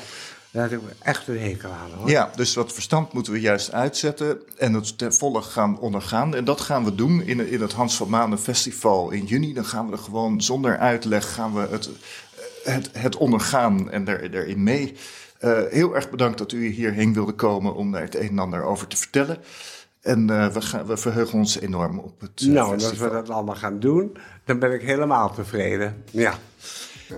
Daar 0.50 0.70
heb 0.70 0.80
ik 0.80 0.88
echt 1.00 1.28
een 1.28 1.40
hekel 1.40 1.70
aan. 1.70 1.90
Hoor. 1.98 2.10
Ja, 2.10 2.30
dus 2.36 2.54
wat 2.54 2.72
verstand 2.72 3.12
moeten 3.12 3.32
we 3.32 3.40
juist 3.40 3.72
uitzetten 3.72 4.38
en 4.58 4.72
het 4.72 4.98
ten 4.98 5.14
volle 5.14 5.42
gaan 5.42 5.78
ondergaan. 5.78 6.34
En 6.34 6.44
dat 6.44 6.60
gaan 6.60 6.84
we 6.84 6.94
doen 6.94 7.22
in, 7.22 7.48
in 7.48 7.60
het 7.60 7.72
Hans 7.72 7.96
van 7.96 8.08
Manen 8.08 8.38
Festival 8.38 9.10
in 9.10 9.24
juni. 9.24 9.52
Dan 9.52 9.64
gaan 9.64 9.86
we 9.86 9.92
er 9.92 9.98
gewoon 9.98 10.42
zonder 10.42 10.78
uitleg 10.78 11.34
gaan 11.34 11.54
we 11.54 11.66
het, 11.70 11.90
het, 12.64 12.90
het 12.92 13.16
ondergaan 13.16 13.90
en 13.90 14.08
er, 14.08 14.34
erin 14.34 14.62
mee. 14.62 14.96
Eh, 15.44 15.62
heel 15.70 15.94
erg 15.94 16.10
bedankt 16.10 16.38
dat 16.38 16.52
u 16.52 16.66
hierheen 16.66 17.12
wilde 17.12 17.32
komen 17.32 17.74
om 17.74 17.92
daar 17.92 18.02
het 18.02 18.14
een 18.14 18.28
en 18.28 18.38
ander 18.38 18.62
over 18.62 18.86
te 18.86 18.96
vertellen. 18.96 19.38
En 20.00 20.30
eh, 20.30 20.46
we, 20.46 20.60
gaan, 20.60 20.86
we 20.86 20.96
verheugen 20.96 21.38
ons 21.38 21.60
enorm 21.60 21.98
op 21.98 22.20
het 22.20 22.40
eh, 22.40 22.46
nou, 22.46 22.66
en 22.66 22.74
als 22.74 22.82
festival. 22.82 23.08
we 23.08 23.14
dat 23.14 23.30
allemaal 23.30 23.54
gaan 23.54 23.80
doen, 23.80 24.16
dan 24.44 24.58
ben 24.58 24.72
ik 24.72 24.82
helemaal 24.82 25.34
tevreden. 25.34 26.04
Ja. 26.10 26.34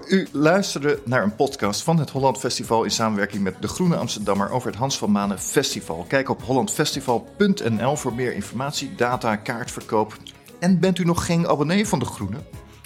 U 0.09 0.29
luisterde 0.33 0.99
naar 1.05 1.23
een 1.23 1.35
podcast 1.35 1.83
van 1.83 1.99
het 1.99 2.11
Holland 2.11 2.39
Festival 2.39 2.85
in 2.85 2.91
samenwerking 2.91 3.43
met 3.43 3.55
De 3.61 3.69
Groene 3.69 3.97
Amsterdammer 3.97 4.51
over 4.51 4.69
het 4.69 4.79
Hans 4.79 4.99
van 4.99 5.11
Manen 5.11 5.39
Festival. 5.39 6.05
Kijk 6.09 6.29
op 6.29 6.43
hollandfestival.nl 6.43 7.97
voor 7.97 8.15
meer 8.15 8.35
informatie, 8.35 8.95
data, 8.95 9.37
kaartverkoop. 9.37 10.17
En 10.59 10.81
bent 10.81 10.99
u 10.99 11.05
nog 11.05 11.27
geen 11.27 11.49
abonnee 11.49 11.87
van 11.87 11.99
De 11.99 12.05
Groene? 12.05 12.39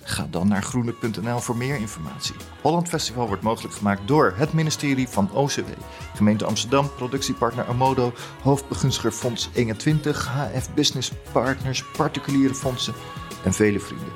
Ga 0.02 0.26
dan 0.30 0.48
naar 0.48 0.62
groene.nl 0.62 1.38
voor 1.38 1.56
meer 1.56 1.76
informatie. 1.76 2.34
Holland 2.62 2.88
Festival 2.88 3.26
wordt 3.26 3.42
mogelijk 3.42 3.74
gemaakt 3.74 4.08
door 4.08 4.34
het 4.36 4.52
ministerie 4.52 5.08
van 5.08 5.30
OCW, 5.32 5.68
gemeente 6.14 6.44
Amsterdam, 6.44 6.90
productiepartner 6.94 7.66
Amodo, 7.66 8.12
hoofdbegunstiger 8.42 9.12
Fonds 9.12 9.50
21, 9.54 10.26
HF 10.26 10.74
Business 10.74 11.12
Partners, 11.32 11.84
particuliere 11.84 12.54
fondsen 12.54 12.94
en 13.44 13.52
vele 13.52 13.80
vrienden. 13.80 14.12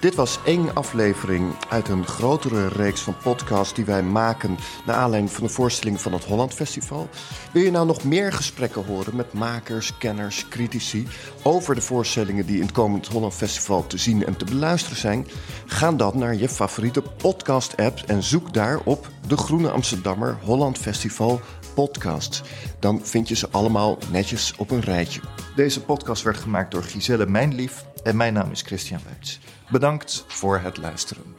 Dit 0.00 0.14
was 0.14 0.38
één 0.44 0.74
aflevering 0.74 1.54
uit 1.68 1.88
een 1.88 2.06
grotere 2.06 2.68
reeks 2.68 3.00
van 3.00 3.16
podcasts 3.22 3.74
die 3.74 3.84
wij 3.84 4.02
maken 4.02 4.58
naar 4.86 4.96
aanleiding 4.96 5.32
van 5.32 5.42
de 5.44 5.52
voorstelling 5.52 6.00
van 6.00 6.12
het 6.12 6.24
Holland 6.24 6.54
Festival. 6.54 7.08
Wil 7.52 7.62
je 7.62 7.70
nou 7.70 7.86
nog 7.86 8.04
meer 8.04 8.32
gesprekken 8.32 8.84
horen 8.84 9.16
met 9.16 9.32
makers, 9.32 9.98
kenners, 9.98 10.48
critici 10.48 11.08
over 11.42 11.74
de 11.74 11.80
voorstellingen 11.80 12.46
die 12.46 12.56
in 12.56 12.62
het 12.62 12.72
komend 12.72 13.06
Holland 13.06 13.34
Festival 13.34 13.86
te 13.86 13.98
zien 13.98 14.26
en 14.26 14.36
te 14.36 14.44
beluisteren 14.44 14.98
zijn? 14.98 15.26
Ga 15.66 15.92
dan 15.92 16.18
naar 16.18 16.34
je 16.34 16.48
favoriete 16.48 17.02
podcast-app 17.02 18.02
en 18.06 18.22
zoek 18.22 18.54
daar 18.54 18.80
op 18.84 19.08
De 19.26 19.36
Groene 19.36 19.70
Amsterdammer 19.70 20.38
Holland 20.42 20.78
Festival 20.78 21.40
podcast. 21.74 22.42
Dan 22.78 23.00
vind 23.02 23.28
je 23.28 23.34
ze 23.34 23.48
allemaal 23.50 23.98
netjes 24.10 24.54
op 24.56 24.70
een 24.70 24.80
rijtje. 24.80 25.20
Deze 25.56 25.80
podcast 25.80 26.22
werd 26.22 26.36
gemaakt 26.36 26.70
door 26.70 26.82
Giselle 26.82 27.26
Mijnlief 27.26 27.84
en 28.02 28.16
mijn 28.16 28.32
naam 28.32 28.50
is 28.50 28.62
Christian 28.62 29.00
Wuits. 29.04 29.40
Bedankt 29.70 30.24
voor 30.26 30.58
het 30.58 30.76
luisteren. 30.76 31.34